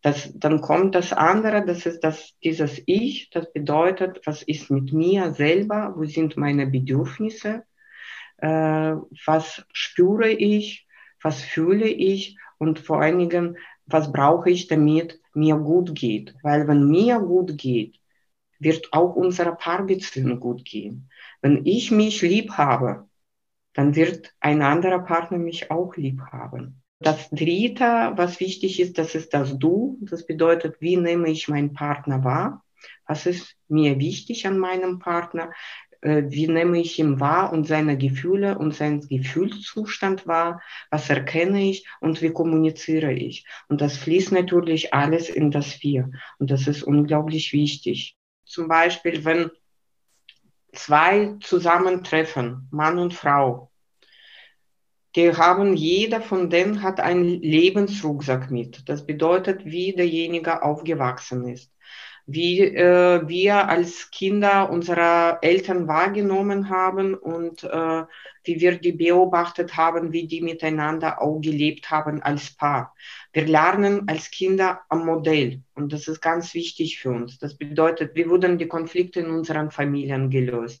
Das, 0.00 0.32
dann 0.36 0.60
kommt 0.60 0.94
das 0.94 1.12
andere, 1.12 1.64
das 1.66 1.86
ist 1.86 2.00
das, 2.00 2.36
dieses 2.42 2.80
Ich, 2.86 3.30
das 3.30 3.52
bedeutet, 3.52 4.20
was 4.24 4.42
ist 4.42 4.70
mit 4.70 4.92
mir 4.92 5.32
selber, 5.32 5.94
wo 5.96 6.04
sind 6.04 6.36
meine 6.36 6.68
Bedürfnisse, 6.68 7.64
äh, 8.38 8.48
was 9.26 9.64
spüre 9.72 10.30
ich, 10.30 10.86
was 11.20 11.42
fühle 11.42 11.88
ich 11.88 12.38
und 12.58 12.78
vor 12.78 13.00
allen 13.00 13.18
Dingen, 13.18 13.58
was 13.86 14.12
brauche 14.12 14.50
ich, 14.50 14.68
damit 14.68 15.20
mir 15.34 15.56
gut 15.56 15.94
geht. 15.94 16.34
Weil 16.42 16.68
wenn 16.68 16.88
mir 16.88 17.18
gut 17.20 17.56
geht, 17.58 17.98
wird 18.58 18.92
auch 18.92 19.16
unserer 19.16 19.52
Paarbeziehung 19.56 20.38
gut 20.40 20.64
gehen. 20.64 21.10
Wenn 21.40 21.66
ich 21.66 21.90
mich 21.90 22.22
lieb 22.22 22.52
habe, 22.52 23.08
dann 23.74 23.96
wird 23.96 24.34
ein 24.40 24.62
anderer 24.62 25.00
Partner 25.00 25.38
mich 25.38 25.70
auch 25.70 25.96
lieb 25.96 26.20
haben. 26.30 26.82
Das 27.00 27.30
Dritte, 27.30 28.12
was 28.14 28.38
wichtig 28.38 28.78
ist, 28.78 28.96
das 28.98 29.14
ist 29.16 29.34
das 29.34 29.58
Du. 29.58 29.98
Das 30.02 30.24
bedeutet, 30.24 30.80
wie 30.80 30.96
nehme 30.96 31.30
ich 31.30 31.48
meinen 31.48 31.72
Partner 31.72 32.22
wahr? 32.22 32.64
Was 33.06 33.26
ist 33.26 33.56
mir 33.68 33.98
wichtig 33.98 34.46
an 34.46 34.58
meinem 34.58 35.00
Partner? 35.00 35.50
Äh, 36.02 36.24
wie 36.28 36.48
nehme 36.48 36.80
ich 36.80 36.98
ihn 36.98 37.20
wahr 37.20 37.52
und 37.52 37.66
seine 37.66 37.96
Gefühle 37.96 38.58
und 38.58 38.74
seinen 38.74 39.08
Gefühlszustand 39.08 40.26
wahr? 40.26 40.60
Was 40.90 41.08
erkenne 41.08 41.62
ich 41.70 41.86
und 42.00 42.20
wie 42.20 42.30
kommuniziere 42.30 43.12
ich? 43.12 43.46
Und 43.68 43.80
das 43.80 43.96
fließt 43.96 44.32
natürlich 44.32 44.92
alles 44.92 45.30
in 45.30 45.50
das 45.50 45.82
Wir. 45.82 46.10
Und 46.38 46.50
das 46.50 46.66
ist 46.66 46.82
unglaublich 46.82 47.52
wichtig. 47.52 48.16
Zum 48.44 48.68
Beispiel, 48.68 49.24
wenn 49.24 49.50
zwei 50.72 51.36
zusammentreffen, 51.40 52.68
Mann 52.70 52.98
und 52.98 53.14
Frau, 53.14 53.70
die 55.14 55.32
haben, 55.36 55.76
jeder 55.76 56.20
von 56.20 56.50
denen 56.50 56.82
hat 56.82 56.98
einen 56.98 57.24
Lebensrucksack 57.24 58.50
mit. 58.50 58.88
Das 58.88 59.06
bedeutet, 59.06 59.64
wie 59.64 59.94
derjenige 59.94 60.62
aufgewachsen 60.62 61.46
ist. 61.48 61.71
Wie 62.26 62.60
äh, 62.60 63.26
wir 63.26 63.68
als 63.68 64.10
Kinder 64.10 64.70
unsere 64.70 65.38
Eltern 65.42 65.88
wahrgenommen 65.88 66.68
haben 66.68 67.14
und 67.14 67.64
äh, 67.64 68.04
wie 68.44 68.60
wir 68.60 68.78
die 68.78 68.92
beobachtet 68.92 69.76
haben, 69.76 70.12
wie 70.12 70.26
die 70.26 70.40
miteinander 70.40 71.20
auch 71.20 71.40
gelebt 71.40 71.90
haben 71.90 72.22
als 72.22 72.54
Paar. 72.54 72.94
Wir 73.32 73.46
lernen 73.46 74.08
als 74.08 74.30
Kinder 74.30 74.80
am 74.88 75.06
Modell 75.06 75.62
und 75.74 75.92
das 75.92 76.08
ist 76.08 76.20
ganz 76.20 76.54
wichtig 76.54 76.98
für 76.98 77.10
uns. 77.10 77.38
Das 77.38 77.56
bedeutet, 77.56 78.14
wie 78.14 78.28
wurden 78.28 78.58
die 78.58 78.68
Konflikte 78.68 79.20
in 79.20 79.30
unseren 79.30 79.70
Familien 79.70 80.30
gelöst? 80.30 80.80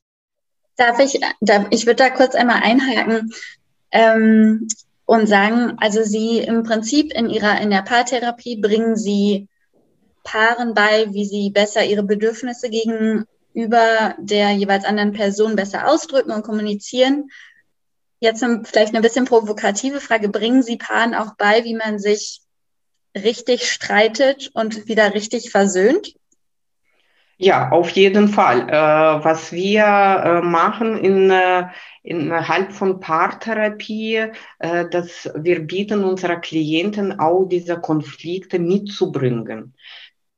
Darf 0.76 0.98
ich, 0.98 1.20
darf, 1.40 1.66
ich 1.70 1.86
würde 1.86 1.96
da 1.96 2.10
kurz 2.10 2.34
einmal 2.34 2.62
einhaken 2.62 3.32
ähm, 3.90 4.66
und 5.04 5.26
sagen, 5.26 5.74
also 5.78 6.02
Sie 6.02 6.38
im 6.38 6.62
Prinzip 6.62 7.12
in 7.12 7.28
Ihrer, 7.28 7.60
in 7.60 7.70
der 7.70 7.82
Paartherapie 7.82 8.60
bringen 8.60 8.96
Sie 8.96 9.48
Paaren 10.22 10.74
bei, 10.74 11.12
wie 11.12 11.24
sie 11.24 11.50
besser 11.50 11.84
ihre 11.84 12.02
Bedürfnisse 12.02 12.70
gegenüber 12.70 14.14
der 14.18 14.52
jeweils 14.52 14.84
anderen 14.84 15.12
Person 15.12 15.56
besser 15.56 15.88
ausdrücken 15.88 16.32
und 16.32 16.42
kommunizieren. 16.42 17.30
Jetzt 18.20 18.44
vielleicht 18.64 18.94
eine 18.94 19.02
bisschen 19.02 19.24
provokative 19.24 20.00
Frage, 20.00 20.28
bringen 20.28 20.62
Sie 20.62 20.76
Paaren 20.76 21.14
auch 21.14 21.34
bei, 21.36 21.64
wie 21.64 21.74
man 21.74 21.98
sich 21.98 22.40
richtig 23.16 23.70
streitet 23.70 24.50
und 24.54 24.86
wieder 24.88 25.14
richtig 25.14 25.50
versöhnt? 25.50 26.14
Ja, 27.38 27.70
auf 27.70 27.90
jeden 27.90 28.28
Fall. 28.28 28.68
Äh, 28.68 29.24
was 29.24 29.50
wir 29.50 29.82
äh, 29.84 30.42
machen 30.42 30.96
in, 30.98 31.30
äh, 31.30 31.64
innerhalb 32.04 32.72
von 32.72 33.00
Paartherapie, 33.00 34.28
äh, 34.60 34.88
dass 34.88 35.28
wir 35.34 35.58
bieten 35.60 36.04
unserer 36.04 36.36
Klienten 36.36 37.18
auch 37.18 37.46
diese 37.46 37.80
Konflikte 37.80 38.60
mitzubringen. 38.60 39.74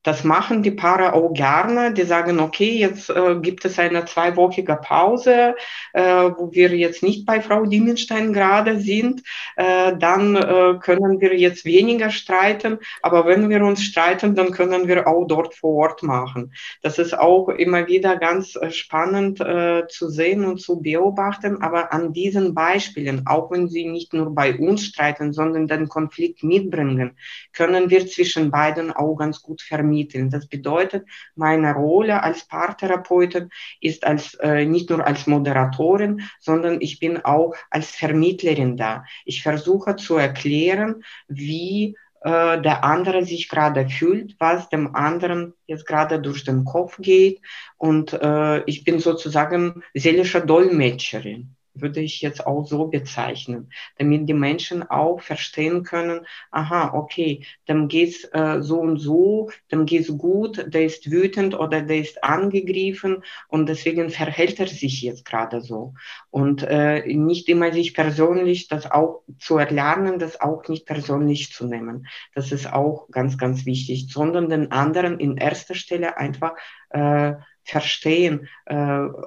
Das 0.04 0.22
machen 0.22 0.62
die 0.62 0.70
Paare 0.70 1.14
auch 1.14 1.32
gerne. 1.32 1.94
Die 1.94 2.02
sagen, 2.02 2.38
okay, 2.38 2.76
jetzt 2.76 3.08
äh, 3.08 3.36
gibt 3.40 3.64
es 3.64 3.78
eine 3.78 4.04
zweiwöchige 4.04 4.76
Pause, 4.76 5.56
äh, 5.94 6.02
wo 6.02 6.52
wir 6.52 6.76
jetzt 6.76 7.02
nicht 7.02 7.24
bei 7.24 7.40
Frau 7.40 7.64
Diemenstein 7.64 8.34
gerade 8.34 8.78
sind. 8.80 9.22
Äh, 9.56 9.96
dann 9.96 10.36
äh, 10.36 10.74
können 10.78 11.22
wir 11.22 11.34
jetzt 11.34 11.64
weniger 11.64 12.10
streiten. 12.10 12.78
Aber 13.00 13.24
wenn 13.26 13.48
wir 13.48 13.64
uns 13.64 13.82
streiten, 13.82 14.34
dann 14.34 14.50
können 14.50 14.88
wir 14.88 15.08
auch 15.08 15.24
dort 15.24 15.54
vor 15.54 15.74
Ort 15.76 16.02
machen. 16.02 16.52
Das 16.82 16.98
ist 16.98 17.18
auch 17.18 17.48
immer 17.48 17.86
wieder 17.86 18.16
ganz 18.16 18.56
äh, 18.56 18.70
spannend 18.70 19.40
äh, 19.40 19.86
zu 19.88 20.10
sehen 20.10 20.44
und 20.44 20.60
zu 20.60 20.82
beobachten. 20.82 21.62
Aber 21.62 21.94
an 21.94 22.12
diesen 22.12 22.54
Beispielen, 22.54 23.26
auch 23.26 23.50
wenn 23.50 23.68
sie 23.68 23.86
nicht 23.86 24.12
nur 24.12 24.34
bei 24.34 24.54
uns 24.54 24.84
streiten, 24.84 25.32
sondern 25.32 25.66
den 25.66 25.88
Konflikt 25.88 26.42
mitbringen, 26.42 27.16
können 27.54 27.88
wir 27.88 28.06
zwischen 28.06 28.50
beiden 28.50 28.92
auch 28.92 29.16
ganz 29.16 29.40
gut 29.40 29.62
vermitteln 29.62 29.93
vermitteln. 29.94 30.30
Das 30.30 30.46
bedeutet, 30.46 31.06
meine 31.34 31.72
Rolle 31.74 32.22
als 32.22 32.46
Paartherapeutin 32.46 33.50
ist 33.80 34.04
als, 34.04 34.34
äh, 34.34 34.64
nicht 34.64 34.90
nur 34.90 35.06
als 35.06 35.26
Moderatorin, 35.26 36.22
sondern 36.40 36.80
ich 36.80 36.98
bin 36.98 37.24
auch 37.24 37.54
als 37.70 37.90
Vermittlerin 37.90 38.76
da. 38.76 39.04
Ich 39.24 39.42
versuche 39.42 39.96
zu 39.96 40.16
erklären, 40.16 41.04
wie 41.28 41.96
äh, 42.22 42.60
der 42.60 42.84
andere 42.84 43.24
sich 43.24 43.48
gerade 43.48 43.88
fühlt, 43.88 44.36
was 44.38 44.68
dem 44.68 44.94
anderen 44.94 45.54
jetzt 45.66 45.86
gerade 45.86 46.20
durch 46.20 46.44
den 46.44 46.64
Kopf 46.64 46.98
geht. 47.00 47.40
Und 47.76 48.12
äh, 48.12 48.64
ich 48.64 48.84
bin 48.84 48.98
sozusagen 48.98 49.82
seelische 49.94 50.44
Dolmetscherin 50.44 51.54
würde 51.74 52.00
ich 52.00 52.20
jetzt 52.20 52.46
auch 52.46 52.64
so 52.64 52.86
bezeichnen, 52.86 53.70
damit 53.98 54.28
die 54.28 54.34
Menschen 54.34 54.82
auch 54.88 55.20
verstehen 55.20 55.82
können, 55.82 56.26
aha, 56.50 56.94
okay, 56.94 57.44
dem 57.68 57.88
geht's 57.88 58.24
äh, 58.32 58.62
so 58.62 58.80
und 58.80 58.98
so, 58.98 59.50
dem 59.70 59.84
geht's 59.84 60.16
gut, 60.16 60.64
der 60.72 60.84
ist 60.84 61.10
wütend 61.10 61.58
oder 61.58 61.82
der 61.82 61.98
ist 61.98 62.22
angegriffen 62.22 63.22
und 63.48 63.68
deswegen 63.68 64.10
verhält 64.10 64.60
er 64.60 64.68
sich 64.68 65.02
jetzt 65.02 65.24
gerade 65.24 65.60
so. 65.60 65.94
Und 66.30 66.62
äh, 66.62 67.04
nicht 67.14 67.48
immer 67.48 67.72
sich 67.72 67.94
persönlich 67.94 68.68
das 68.68 68.90
auch 68.90 69.22
zu 69.38 69.58
erlernen, 69.58 70.18
das 70.18 70.40
auch 70.40 70.66
nicht 70.68 70.86
persönlich 70.86 71.52
zu 71.52 71.66
nehmen. 71.66 72.06
Das 72.34 72.52
ist 72.52 72.72
auch 72.72 73.08
ganz, 73.10 73.38
ganz 73.38 73.66
wichtig, 73.66 74.06
sondern 74.10 74.48
den 74.48 74.70
anderen 74.70 75.18
in 75.18 75.36
erster 75.36 75.74
Stelle 75.74 76.16
einfach 76.16 76.54
äh, 76.90 77.34
verstehen, 77.64 78.48
äh, 78.66 78.76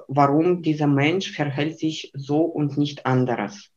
warum 0.08 0.62
dieser 0.62 0.86
Mensch 0.86 1.32
verhält 1.32 1.78
sich 1.78 2.12
so 2.14 2.42
und 2.42 2.78
nicht 2.78 3.06
anderes. 3.06 3.70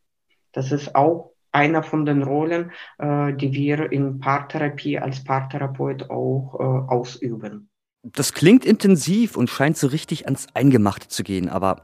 Das 0.52 0.72
ist 0.72 0.96
auch 0.96 1.32
einer 1.52 1.84
von 1.84 2.06
den 2.06 2.24
Rollen, 2.24 2.72
äh, 2.98 3.34
die 3.34 3.54
wir 3.54 3.92
in 3.92 4.20
Paartherapie 4.20 5.00
als 5.00 5.24
Paartherapeut 5.24 6.10
auch 6.10 6.56
äh, 6.60 6.94
ausüben. 6.94 7.70
Das 8.04 8.34
klingt 8.34 8.66
intensiv 8.66 9.38
und 9.38 9.50
scheint 9.50 9.78
so 9.78 9.88
richtig 9.88 10.26
ans 10.26 10.48
Eingemachte 10.54 11.08
zu 11.08 11.24
gehen, 11.24 11.50
aber 11.50 11.84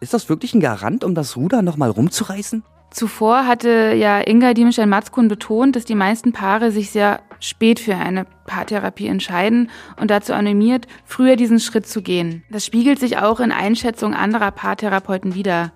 ist 0.00 0.12
das 0.12 0.28
wirklich 0.28 0.54
ein 0.54 0.60
Garant, 0.60 1.04
um 1.04 1.14
das 1.14 1.36
Ruder 1.36 1.62
nochmal 1.62 1.90
rumzureißen? 1.90 2.62
Zuvor 2.94 3.48
hatte 3.48 3.92
ja 3.96 4.20
Inga 4.24 4.54
Diemenstein-Matzkun 4.54 5.26
betont, 5.26 5.74
dass 5.74 5.84
die 5.84 5.96
meisten 5.96 6.32
Paare 6.32 6.70
sich 6.70 6.90
sehr 6.90 7.22
spät 7.40 7.80
für 7.80 7.96
eine 7.96 8.24
Paartherapie 8.46 9.08
entscheiden 9.08 9.68
und 10.00 10.12
dazu 10.12 10.32
animiert, 10.32 10.86
früher 11.04 11.34
diesen 11.34 11.58
Schritt 11.58 11.88
zu 11.88 12.02
gehen. 12.02 12.44
Das 12.50 12.64
spiegelt 12.64 13.00
sich 13.00 13.18
auch 13.18 13.40
in 13.40 13.50
Einschätzungen 13.50 14.16
anderer 14.16 14.52
Paartherapeuten 14.52 15.34
wider. 15.34 15.72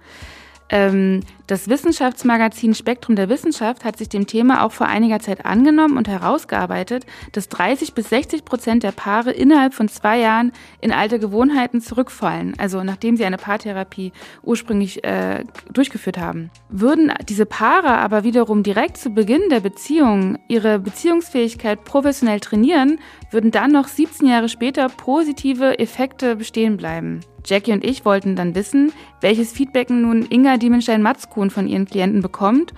Ähm, 0.71 1.21
das 1.47 1.69
Wissenschaftsmagazin 1.69 2.75
Spektrum 2.75 3.17
der 3.17 3.31
Wissenschaft 3.31 3.85
hat 3.85 3.97
sich 3.97 4.11
dem 4.11 4.27
Thema 4.27 4.65
auch 4.65 4.73
vor 4.73 4.87
einiger 4.87 5.19
Zeit 5.19 5.47
angenommen 5.47 5.97
und 5.97 6.07
herausgearbeitet, 6.07 7.07
dass 7.33 7.49
30 7.49 7.95
bis 7.95 8.11
60 8.11 8.45
Prozent 8.45 8.83
der 8.83 8.93
Paare 8.93 9.31
innerhalb 9.31 9.73
von 9.73 9.89
zwei 9.89 10.19
Jahren 10.19 10.53
in 10.83 10.93
alte 10.93 11.19
Gewohnheiten 11.19 11.81
zurückfallen, 11.81 12.55
also 12.59 12.85
nachdem 12.85 13.17
sie 13.17 13.25
eine 13.25 13.39
Paartherapie 13.39 14.13
ursprünglich 14.43 15.03
äh, 15.05 15.45
durchgeführt 15.73 16.19
haben. 16.19 16.51
Würden 16.69 17.15
diese 17.27 17.47
Paare 17.47 17.97
aber 17.97 18.25
wiederum 18.25 18.63
direkt 18.63 18.99
zu 18.99 19.11
Beginn 19.11 19.49
der 19.51 19.61
Beziehung 19.61 20.39
ihre 20.49 20.79
Beziehungsfähigkeit 20.79 21.83
professionell 21.85 22.41
trainieren, 22.41 22.99
würden 23.31 23.51
dann 23.51 23.73
noch 23.73 23.89
17 23.89 24.29
Jahre 24.29 24.51
später 24.51 24.89
positive 24.91 25.79
Effekte 25.79 26.37
bestehen 26.37 26.77
bleiben. 26.77 27.21
Jackie 27.49 27.73
und 27.73 27.85
ich 27.85 28.05
wollten 28.05 28.37
dann 28.37 28.55
wissen, 28.55 28.93
welches 29.21 29.53
Feedback 29.53 29.91
nun 29.91 30.27
Inga 30.29 30.59
Diemenstein-Matzkuhn 30.59 31.51
von 31.51 31.67
ihren 31.67 31.87
Klienten 31.87 32.21
bekommt. 32.21 32.75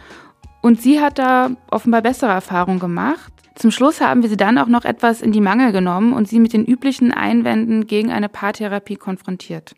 Und 0.63 0.81
sie 0.81 1.01
hat 1.01 1.19
da 1.19 1.51
offenbar 1.71 2.03
bessere 2.03 2.31
Erfahrungen 2.31 2.79
gemacht. 2.79 3.33
Zum 3.55 3.71
Schluss 3.71 4.01
haben 4.01 4.23
wir 4.23 4.29
sie 4.29 4.37
dann 4.37 4.59
auch 4.59 4.69
noch 4.69 4.85
etwas 4.85 5.23
in 5.23 5.33
die 5.33 5.41
Mangel 5.41 5.73
genommen 5.73 6.13
und 6.13 6.29
sie 6.29 6.39
mit 6.39 6.53
den 6.53 6.65
üblichen 6.65 7.13
Einwänden 7.13 7.87
gegen 7.87 8.11
eine 8.11 8.29
Paartherapie 8.29 8.97
konfrontiert. 8.97 9.75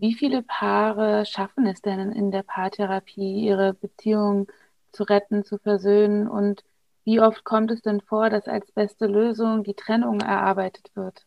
Wie 0.00 0.14
viele 0.14 0.42
Paare 0.42 1.26
schaffen 1.26 1.66
es 1.66 1.82
denn 1.82 2.12
in 2.12 2.30
der 2.30 2.44
Paartherapie, 2.44 3.44
ihre 3.44 3.74
Beziehung 3.74 4.46
zu 4.92 5.02
retten, 5.02 5.44
zu 5.44 5.58
versöhnen? 5.58 6.28
Und 6.28 6.62
wie 7.04 7.20
oft 7.20 7.44
kommt 7.44 7.70
es 7.70 7.82
denn 7.82 8.00
vor, 8.00 8.30
dass 8.30 8.46
als 8.46 8.70
beste 8.70 9.06
Lösung 9.06 9.64
die 9.64 9.74
Trennung 9.74 10.20
erarbeitet 10.20 10.90
wird? 10.94 11.26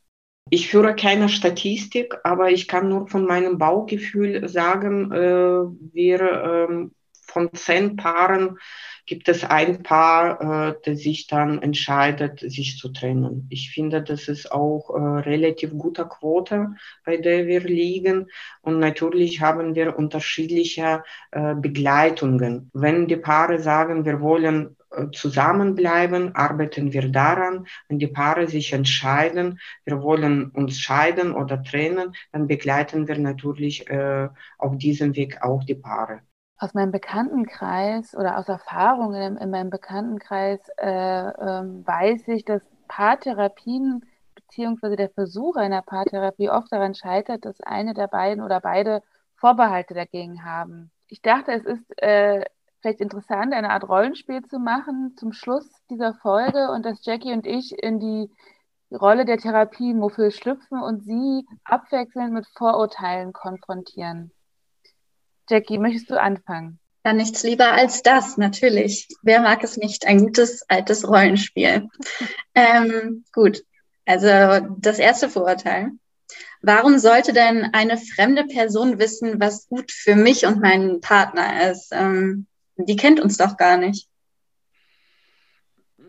Ich 0.54 0.68
führe 0.70 0.98
keine 0.98 1.30
Statistik, 1.30 2.14
aber 2.26 2.52
ich 2.52 2.68
kann 2.68 2.90
nur 2.90 3.08
von 3.08 3.26
meinem 3.26 3.58
Baugefühl 3.58 4.50
sagen, 4.50 5.10
äh, 5.10 5.64
wir 5.94 6.68
ähm, 6.70 6.92
von 7.22 7.54
zehn 7.54 7.96
Paaren 7.96 8.58
gibt 9.06 9.30
es 9.30 9.46
ein 9.46 9.82
Paar, 9.82 10.42
äh, 10.42 10.76
das 10.84 11.00
sich 11.00 11.28
dann 11.28 11.62
entscheidet, 11.62 12.42
sich 12.42 12.78
zu 12.78 12.90
trennen. 12.90 13.48
Ich 13.50 13.72
finde, 13.72 14.04
das 14.04 14.28
ist 14.28 14.52
auch 14.52 14.90
äh, 14.90 15.22
relativ 15.22 15.72
guter 15.72 16.04
Quote, 16.04 16.76
bei 17.06 17.16
der 17.16 17.48
wir 17.48 17.62
liegen. 17.62 18.28
Und 18.62 18.80
natürlich 18.80 19.40
haben 19.40 19.74
wir 19.76 19.98
unterschiedliche 19.98 21.04
äh, 21.32 21.56
Begleitungen. 21.56 22.70
Wenn 22.74 23.08
die 23.08 23.16
Paare 23.16 23.60
sagen, 23.60 24.04
wir 24.04 24.20
wollen 24.20 24.76
zusammenbleiben, 25.12 26.36
arbeiten 26.36 26.94
wir 26.94 27.10
daran. 27.12 27.68
Wenn 27.88 28.00
die 28.00 28.08
Paare 28.08 28.48
sich 28.48 28.74
entscheiden, 28.74 29.60
wir 29.86 30.02
wollen 30.02 30.50
uns 30.52 30.80
scheiden 30.80 31.34
oder 31.34 31.64
trennen, 31.64 32.14
dann 32.32 32.48
begleiten 32.48 33.08
wir 33.08 33.18
natürlich 33.18 33.90
äh, 33.90 34.30
auf 34.58 34.78
diesem 34.78 35.16
Weg 35.16 35.42
auch 35.42 35.64
die 35.64 35.76
Paare. 35.76 36.22
Aus 36.58 36.74
meinem 36.74 36.92
Bekanntenkreis 36.92 38.16
oder 38.16 38.38
aus 38.38 38.48
Erfahrungen 38.48 39.36
in, 39.36 39.38
in 39.38 39.50
meinem 39.50 39.70
Bekanntenkreis 39.70 40.60
äh, 40.78 40.88
ähm, 40.88 41.86
weiß 41.88 42.28
ich, 42.28 42.46
dass 42.46 42.62
Paartherapien 42.88 44.06
beziehungsweise 44.36 44.96
der 44.96 45.10
Versuch 45.10 45.56
einer 45.56 45.82
Paartherapie 45.82 46.50
oft 46.50 46.72
daran 46.72 46.94
scheitert, 46.94 47.46
dass 47.46 47.62
eine 47.62 47.94
der 47.94 48.08
beiden 48.08 48.44
oder 48.44 48.60
beide 48.60 49.02
Vorbehalte 49.38 49.94
dagegen 49.94 50.44
haben. 50.44 50.92
Ich 51.08 51.22
dachte, 51.22 51.54
es 51.54 51.66
ist 51.66 51.84
äh, 51.98 52.44
vielleicht 52.82 53.02
interessant, 53.02 53.54
eine 53.54 53.70
Art 53.70 53.88
Rollenspiel 53.88 54.44
zu 54.44 54.60
machen 54.60 55.16
zum 55.18 55.34
Schluss 55.34 55.70
dieser 55.90 56.14
Folge 56.16 56.70
und 56.72 56.86
dass 56.86 57.06
Jackie 57.06 57.34
und 57.34 57.46
ich 57.46 57.72
in 57.82 58.00
die 58.00 58.30
Rolle 58.96 59.26
der 59.26 59.38
Therapiemuffel 59.38 60.32
schlüpfen 60.32 60.82
und 60.82 61.04
sie 61.04 61.46
abwechselnd 61.64 62.34
mit 62.34 62.46
Vorurteilen 62.56 63.34
konfrontieren. 63.34 64.32
Jackie, 65.50 65.78
möchtest 65.78 66.10
du 66.10 66.20
anfangen? 66.20 66.80
Ja, 67.06 67.14
nichts 67.14 67.44
lieber 67.44 67.72
als 67.72 68.04
das, 68.04 68.38
natürlich. 68.38 69.08
Wer 69.24 69.42
mag 69.42 69.64
es 69.64 69.78
nicht? 69.78 70.06
Ein 70.06 70.20
gutes 70.26 70.64
altes 70.70 71.08
Rollenspiel. 71.08 71.88
ähm, 72.56 73.24
gut, 73.34 73.64
also 74.06 74.28
das 74.78 75.00
erste 75.00 75.30
Vorurteil. 75.30 75.92
Warum 76.62 77.00
sollte 77.00 77.34
denn 77.34 77.70
eine 77.74 77.98
fremde 77.98 78.46
Person 78.46 79.00
wissen, 79.00 79.40
was 79.40 79.68
gut 79.68 79.92
für 79.92 80.16
mich 80.16 80.46
und 80.46 80.62
meinen 80.62 81.02
Partner 81.02 81.72
ist? 81.72 81.90
Ähm, 81.92 82.46
die 82.86 82.96
kennt 82.96 83.20
uns 83.20 83.38
doch 83.38 83.58
gar 83.58 83.78
nicht. 83.78 84.08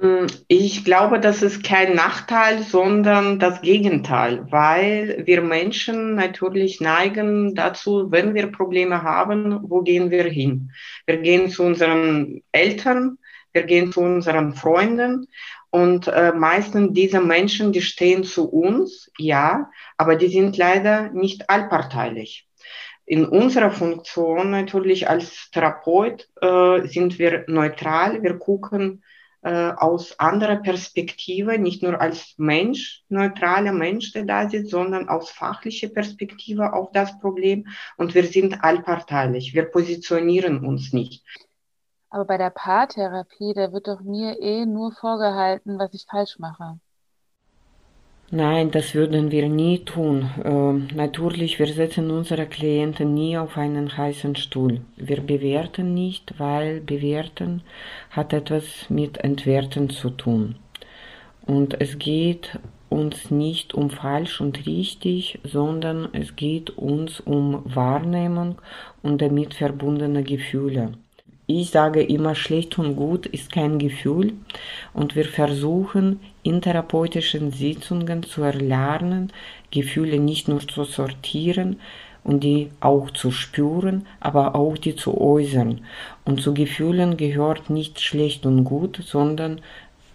Hm, 0.02 0.26
ich 0.48 0.84
glaube, 0.84 1.20
das 1.20 1.42
ist 1.42 1.62
kein 1.62 1.94
Nachteil, 1.94 2.62
sondern 2.62 3.38
das 3.38 3.62
Gegenteil, 3.62 4.46
weil 4.50 5.22
wir 5.26 5.42
Menschen 5.42 6.16
natürlich 6.16 6.80
neigen 6.80 7.54
dazu, 7.54 8.10
wenn 8.10 8.34
wir 8.34 8.48
Probleme 8.50 9.02
haben, 9.02 9.60
wo 9.62 9.82
gehen 9.82 10.10
wir 10.10 10.24
hin? 10.24 10.72
Wir 11.06 11.18
gehen 11.18 11.50
zu 11.50 11.62
unseren 11.62 12.42
Eltern, 12.50 13.18
wir 13.52 13.62
gehen 13.62 13.92
zu 13.92 14.00
unseren 14.00 14.54
Freunden 14.54 15.28
und 15.70 16.08
äh, 16.08 16.32
meistens 16.32 16.94
diese 16.94 17.20
Menschen, 17.20 17.72
die 17.72 17.82
stehen 17.82 18.24
zu 18.24 18.50
uns, 18.50 19.08
ja, 19.18 19.70
aber 19.96 20.16
die 20.16 20.28
sind 20.28 20.56
leider 20.56 21.10
nicht 21.12 21.48
allparteilich 21.48 22.48
in 23.04 23.26
unserer 23.26 23.70
Funktion 23.70 24.50
natürlich 24.50 25.08
als 25.08 25.50
Therapeut 25.50 26.28
äh, 26.40 26.86
sind 26.86 27.18
wir 27.18 27.44
neutral. 27.48 28.22
Wir 28.22 28.38
gucken 28.38 29.02
äh, 29.42 29.72
aus 29.76 30.18
anderer 30.20 30.56
Perspektive, 30.56 31.58
nicht 31.58 31.82
nur 31.82 32.00
als 32.00 32.34
Mensch, 32.38 33.02
neutraler 33.08 33.72
Mensch, 33.72 34.12
der 34.12 34.24
da 34.24 34.48
sitzt, 34.48 34.70
sondern 34.70 35.08
aus 35.08 35.30
fachlicher 35.30 35.88
Perspektive 35.88 36.72
auf 36.72 36.92
das 36.92 37.18
Problem. 37.18 37.66
Und 37.96 38.14
wir 38.14 38.24
sind 38.24 38.62
allparteilich. 38.62 39.52
Wir 39.52 39.64
positionieren 39.64 40.64
uns 40.64 40.92
nicht. 40.92 41.24
Aber 42.08 42.24
bei 42.24 42.38
der 42.38 42.50
Paartherapie, 42.50 43.52
da 43.54 43.72
wird 43.72 43.88
doch 43.88 44.00
mir 44.00 44.38
eh 44.40 44.64
nur 44.64 44.92
vorgehalten, 44.92 45.78
was 45.78 45.92
ich 45.94 46.06
falsch 46.08 46.38
mache. 46.38 46.78
Nein, 48.34 48.70
das 48.70 48.94
würden 48.94 49.30
wir 49.30 49.46
nie 49.50 49.80
tun. 49.80 50.30
Äh, 50.42 50.94
natürlich, 50.94 51.58
wir 51.58 51.66
setzen 51.66 52.10
unsere 52.10 52.46
Klienten 52.46 53.12
nie 53.12 53.36
auf 53.36 53.58
einen 53.58 53.94
heißen 53.94 54.36
Stuhl. 54.36 54.80
Wir 54.96 55.20
bewerten 55.20 55.92
nicht, 55.92 56.38
weil 56.38 56.80
bewerten 56.80 57.60
hat 58.08 58.32
etwas 58.32 58.88
mit 58.88 59.18
entwerten 59.18 59.90
zu 59.90 60.08
tun. 60.08 60.54
Und 61.44 61.78
es 61.78 61.98
geht 61.98 62.58
uns 62.88 63.30
nicht 63.30 63.74
um 63.74 63.90
falsch 63.90 64.40
und 64.40 64.64
richtig, 64.64 65.38
sondern 65.44 66.08
es 66.14 66.34
geht 66.34 66.70
uns 66.70 67.20
um 67.20 67.60
Wahrnehmung 67.66 68.62
und 69.02 69.20
damit 69.20 69.52
verbundene 69.52 70.22
Gefühle 70.22 70.94
ich 71.46 71.70
sage 71.70 72.02
immer, 72.02 72.34
schlecht 72.34 72.78
und 72.78 72.96
gut 72.96 73.26
ist 73.26 73.50
kein 73.52 73.78
Gefühl 73.78 74.34
und 74.94 75.16
wir 75.16 75.24
versuchen 75.24 76.20
in 76.42 76.60
therapeutischen 76.60 77.50
Sitzungen 77.50 78.22
zu 78.22 78.42
erlernen, 78.42 79.32
Gefühle 79.70 80.18
nicht 80.18 80.48
nur 80.48 80.60
zu 80.60 80.84
sortieren 80.84 81.80
und 82.24 82.44
die 82.44 82.70
auch 82.80 83.10
zu 83.10 83.32
spüren, 83.32 84.06
aber 84.20 84.54
auch 84.54 84.78
die 84.78 84.94
zu 84.94 85.20
äußern. 85.20 85.80
Und 86.24 86.40
zu 86.40 86.54
Gefühlen 86.54 87.16
gehört 87.16 87.70
nicht 87.70 88.00
schlecht 88.00 88.46
und 88.46 88.64
gut, 88.64 89.00
sondern 89.04 89.60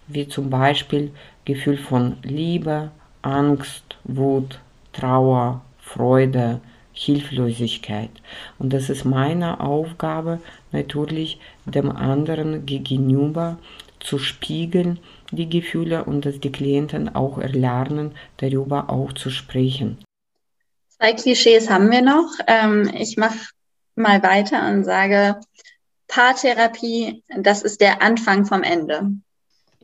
wie 0.06 0.26
zum 0.26 0.48
Beispiel 0.48 1.10
Gefühl 1.44 1.76
von 1.76 2.16
Liebe, 2.22 2.90
Angst, 3.20 3.96
Wut, 4.04 4.60
Trauer, 4.92 5.60
Freude, 5.80 6.60
Hilflosigkeit. 6.98 8.10
Und 8.58 8.72
das 8.72 8.90
ist 8.90 9.04
meine 9.04 9.60
Aufgabe, 9.60 10.40
natürlich 10.72 11.38
dem 11.64 11.90
anderen 11.90 12.66
gegenüber 12.66 13.58
zu 14.00 14.18
spiegeln, 14.18 14.98
die 15.30 15.48
Gefühle 15.48 16.04
und 16.04 16.26
dass 16.26 16.40
die 16.40 16.50
Klienten 16.50 17.14
auch 17.14 17.38
erlernen, 17.38 18.16
darüber 18.38 18.90
auch 18.90 19.12
zu 19.12 19.30
sprechen. 19.30 19.98
Zwei 20.96 21.12
Klischees 21.12 21.70
haben 21.70 21.90
wir 21.90 22.02
noch. 22.02 22.30
Ähm, 22.48 22.90
ich 22.92 23.16
mache 23.16 23.38
mal 23.94 24.20
weiter 24.22 24.68
und 24.68 24.82
sage, 24.84 25.40
Paartherapie, 26.08 27.22
das 27.28 27.62
ist 27.62 27.80
der 27.80 28.02
Anfang 28.02 28.44
vom 28.44 28.62
Ende. 28.64 29.12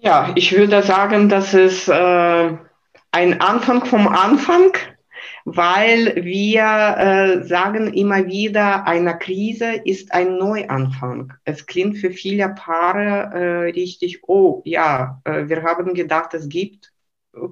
Ja, 0.00 0.32
ich 0.34 0.52
würde 0.52 0.82
sagen, 0.82 1.28
das 1.28 1.54
ist 1.54 1.88
äh, 1.88 2.56
ein 3.12 3.40
Anfang 3.40 3.84
vom 3.84 4.08
Anfang 4.08 4.72
weil 5.44 6.24
wir 6.24 6.62
äh, 7.42 7.44
sagen 7.46 7.92
immer 7.92 8.26
wieder, 8.26 8.86
eine 8.86 9.18
Krise 9.18 9.74
ist 9.84 10.12
ein 10.12 10.38
Neuanfang. 10.38 11.34
Es 11.44 11.66
klingt 11.66 11.98
für 11.98 12.10
viele 12.10 12.48
Paare 12.48 13.30
äh, 13.34 13.70
richtig, 13.72 14.22
oh 14.26 14.62
ja, 14.64 15.20
äh, 15.24 15.48
wir 15.48 15.62
haben 15.62 15.92
gedacht, 15.94 16.32
es 16.32 16.48
gibt 16.48 16.92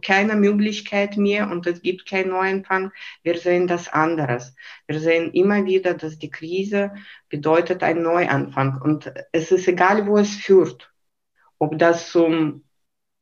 keine 0.00 0.36
Möglichkeit 0.36 1.16
mehr 1.16 1.50
und 1.50 1.66
es 1.66 1.82
gibt 1.82 2.06
keinen 2.06 2.30
Neuanfang. 2.30 2.92
Wir 3.22 3.36
sehen 3.38 3.66
das 3.66 3.88
anderes. 3.88 4.54
Wir 4.86 5.00
sehen 5.00 5.32
immer 5.32 5.64
wieder, 5.66 5.94
dass 5.94 6.18
die 6.18 6.30
Krise 6.30 6.92
bedeutet 7.28 7.82
ein 7.82 8.02
Neuanfang 8.02 8.80
und 8.80 9.12
es 9.32 9.50
ist 9.50 9.68
egal, 9.68 10.06
wo 10.06 10.18
es 10.18 10.36
führt. 10.36 10.92
Ob 11.58 11.78
das 11.78 12.10
zum 12.10 12.64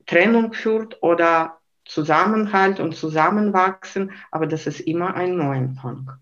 Trennung 0.07 0.53
führt 0.53 1.03
oder 1.03 1.60
Zusammenhalt 1.91 2.81
und 2.81 2.97
Zusammenwachsen, 2.97 4.13
aber 4.31 4.47
das 4.47 4.67
ist 4.67 4.81
immer 4.81 5.15
ein 5.15 5.37
Neuanfang. 5.37 6.13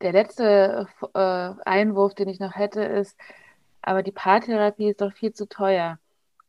Der 0.00 0.12
letzte 0.12 0.88
äh, 1.14 1.54
Einwurf, 1.64 2.14
den 2.14 2.28
ich 2.28 2.40
noch 2.40 2.54
hätte, 2.56 2.82
ist, 2.84 3.18
aber 3.82 4.02
die 4.02 4.12
Paartherapie 4.12 4.90
ist 4.90 5.00
doch 5.02 5.12
viel 5.12 5.32
zu 5.34 5.48
teuer. 5.48 5.98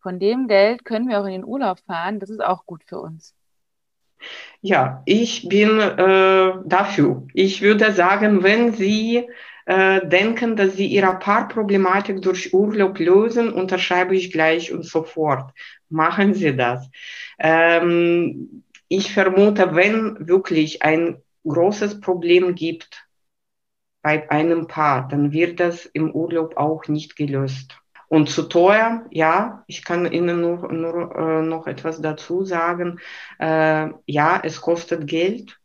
Von 0.01 0.19
dem 0.19 0.47
Geld 0.47 0.85
können 0.85 1.09
wir 1.09 1.21
auch 1.21 1.25
in 1.25 1.33
den 1.33 1.45
Urlaub 1.45 1.79
fahren, 1.81 2.19
das 2.19 2.29
ist 2.29 2.43
auch 2.43 2.65
gut 2.65 2.83
für 2.85 2.99
uns. 3.01 3.36
Ja, 4.61 5.01
ich 5.05 5.47
bin 5.49 5.79
äh, 5.79 6.53
dafür. 6.65 7.23
Ich 7.33 7.61
würde 7.61 7.91
sagen, 7.91 8.43
wenn 8.43 8.73
Sie 8.73 9.27
äh, 9.65 10.07
denken, 10.07 10.55
dass 10.55 10.75
sie 10.77 10.87
ihre 10.87 11.19
Paarproblematik 11.19 12.21
durch 12.21 12.53
Urlaub 12.53 12.99
lösen, 12.99 13.51
unterschreibe 13.51 14.15
ich 14.15 14.31
gleich 14.31 14.71
und 14.71 14.85
sofort. 14.85 15.51
Machen 15.89 16.33
Sie 16.33 16.55
das. 16.55 16.89
Ähm, 17.37 18.63
ich 18.87 19.13
vermute, 19.13 19.75
wenn 19.75 20.27
wirklich 20.27 20.83
ein 20.83 21.21
großes 21.45 21.99
Problem 21.99 22.55
gibt 22.55 23.05
bei 24.01 24.29
einem 24.31 24.67
Paar, 24.67 25.07
dann 25.09 25.33
wird 25.33 25.59
das 25.59 25.85
im 25.85 26.11
Urlaub 26.11 26.55
auch 26.57 26.87
nicht 26.87 27.15
gelöst. 27.17 27.77
Und 28.07 28.29
zu 28.29 28.43
teuer, 28.43 29.05
ja, 29.11 29.63
ich 29.67 29.83
kann 29.83 30.11
Ihnen 30.11 30.41
nur, 30.41 30.71
nur 30.71 31.15
äh, 31.15 31.41
noch 31.41 31.67
etwas 31.67 32.01
dazu 32.01 32.45
sagen. 32.45 32.99
Äh, 33.39 33.89
ja, 34.05 34.41
es 34.43 34.61
kostet 34.61 35.07
Geld. 35.07 35.59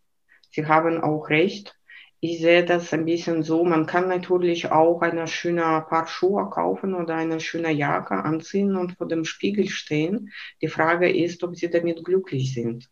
Sie 0.50 0.66
haben 0.66 1.00
auch 1.00 1.30
recht 1.30 1.76
ich 2.24 2.40
sehe 2.40 2.64
das 2.64 2.92
ein 2.92 3.04
bisschen 3.04 3.42
so, 3.42 3.64
man 3.64 3.84
kann 3.84 4.06
natürlich 4.06 4.70
auch 4.70 5.02
eine 5.02 5.26
schöne 5.26 5.84
Paar 5.88 6.06
Schuhe 6.06 6.48
kaufen 6.50 6.94
oder 6.94 7.16
eine 7.16 7.40
schöne 7.40 7.72
Jacke 7.72 8.14
anziehen 8.14 8.76
und 8.76 8.92
vor 8.92 9.08
dem 9.08 9.24
Spiegel 9.24 9.68
stehen. 9.68 10.30
Die 10.62 10.68
Frage 10.68 11.10
ist, 11.10 11.42
ob 11.42 11.56
sie 11.56 11.68
damit 11.68 12.04
glücklich 12.04 12.54
sind, 12.54 12.88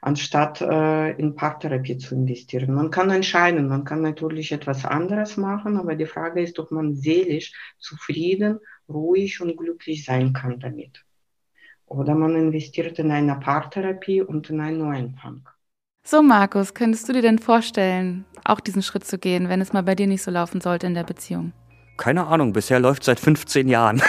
anstatt 0.00 0.60
äh, 0.60 1.10
in 1.12 1.34
Paartherapie 1.34 1.98
zu 1.98 2.14
investieren. 2.14 2.74
Man 2.74 2.90
kann 2.90 3.10
entscheiden, 3.10 3.68
man 3.68 3.84
kann 3.84 4.02
natürlich 4.02 4.52
etwas 4.52 4.84
anderes 4.84 5.36
machen, 5.36 5.76
aber 5.76 5.94
die 5.94 6.06
Frage 6.06 6.42
ist, 6.42 6.58
ob 6.58 6.70
man 6.70 6.94
seelisch 6.94 7.52
zufrieden, 7.78 8.58
ruhig 8.88 9.40
und 9.40 9.56
glücklich 9.56 10.04
sein 10.04 10.32
kann 10.32 10.58
damit. 10.58 11.04
Oder 11.86 12.14
man 12.14 12.36
investiert 12.36 12.98
in 12.98 13.10
eine 13.10 13.36
Paartherapie 13.36 14.22
und 14.22 14.48
in 14.50 14.60
einen 14.60 14.78
Neuanfang. 14.78 15.48
So, 16.02 16.22
Markus, 16.22 16.72
könntest 16.72 17.08
du 17.08 17.12
dir 17.12 17.22
denn 17.22 17.38
vorstellen, 17.38 18.24
auch 18.44 18.60
diesen 18.60 18.82
Schritt 18.82 19.04
zu 19.04 19.18
gehen, 19.18 19.48
wenn 19.48 19.60
es 19.60 19.72
mal 19.72 19.82
bei 19.82 19.94
dir 19.94 20.06
nicht 20.06 20.22
so 20.22 20.30
laufen 20.30 20.60
sollte 20.60 20.86
in 20.86 20.94
der 20.94 21.04
Beziehung? 21.04 21.52
Keine 22.00 22.26
Ahnung, 22.26 22.54
bisher 22.54 22.80
läuft 22.80 23.04
seit 23.04 23.20
15 23.20 23.68
Jahren. 23.68 24.02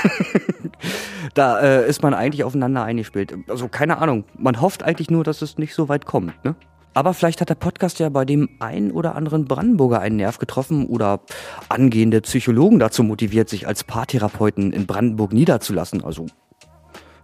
da 1.34 1.60
äh, 1.60 1.88
ist 1.88 2.02
man 2.02 2.14
eigentlich 2.14 2.44
aufeinander 2.44 2.84
eingespielt. 2.84 3.36
Also 3.50 3.68
keine 3.68 3.98
Ahnung, 4.00 4.24
man 4.38 4.62
hofft 4.62 4.82
eigentlich 4.82 5.12
nur, 5.12 5.24
dass 5.24 5.42
es 5.42 5.58
nicht 5.58 5.76
so 5.76 5.90
weit 5.90 6.06
kommt, 6.06 6.44
ne? 6.44 6.56
Aber 6.94 7.14
vielleicht 7.14 7.40
hat 7.40 7.50
der 7.50 7.56
Podcast 7.56 8.00
ja 8.00 8.10
bei 8.10 8.26
dem 8.26 8.50
einen 8.60 8.92
oder 8.92 9.16
anderen 9.16 9.46
Brandenburger 9.46 10.02
einen 10.02 10.18
Nerv 10.18 10.40
getroffen 10.40 10.88
oder 10.88 11.22
angehende 11.70 12.20
Psychologen 12.20 12.80
dazu 12.80 13.04
motiviert, 13.04 13.48
sich 13.48 13.66
als 13.66 13.86
Paartherapeuten 13.86 14.74
in 14.74 14.88
Brandenburg 14.88 15.32
niederzulassen. 15.32 16.04
Also 16.04 16.26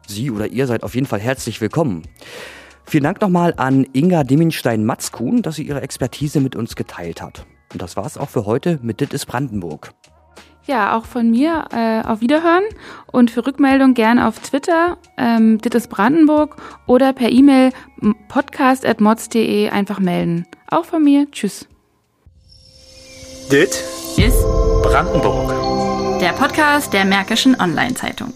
Sie 0.07 0.31
oder 0.31 0.47
ihr 0.47 0.67
seid 0.67 0.83
auf 0.83 0.95
jeden 0.95 1.07
Fall 1.07 1.19
herzlich 1.19 1.59
willkommen. 1.59 2.03
Vielen 2.85 3.03
Dank 3.03 3.19
nochmal 3.19 3.53
an 3.57 3.85
Inga 3.91 4.23
Deminstein-Matzkuhn, 4.23 5.41
dass 5.41 5.55
sie 5.55 5.67
ihre 5.67 5.81
Expertise 5.81 6.39
mit 6.39 6.55
uns 6.55 6.77
geteilt 6.77 7.21
hat. 7.21 7.45
Und 7.73 7.81
das 7.81 7.97
war's 7.97 8.17
auch 8.17 8.29
für 8.29 8.45
heute 8.45 8.79
mit 8.81 9.01
Dit 9.01 9.27
Brandenburg. 9.27 9.93
Ja, 10.67 10.97
auch 10.97 11.05
von 11.05 11.31
mir 11.31 11.65
äh, 11.71 12.05
auf 12.05 12.19
Wiederhören 12.19 12.63
und 13.09 13.31
für 13.31 13.47
Rückmeldung 13.47 13.93
gerne 13.93 14.27
auf 14.27 14.39
Twitter, 14.39 14.97
ähm, 15.17 15.59
Dit 15.59 15.73
ist 15.75 15.89
Brandenburg 15.89 16.57
oder 16.85 17.13
per 17.13 17.31
E-Mail 17.31 17.71
podcast.mods.de 18.27 19.69
einfach 19.69 19.99
melden. 19.99 20.45
Auch 20.69 20.83
von 20.83 21.03
mir. 21.03 21.31
Tschüss. 21.31 21.67
Dit 23.49 23.81
ist 24.17 24.43
Brandenburg. 24.83 26.19
Der 26.19 26.33
Podcast 26.33 26.91
der 26.91 27.05
Märkischen 27.05 27.57
Online-Zeitung. 27.59 28.33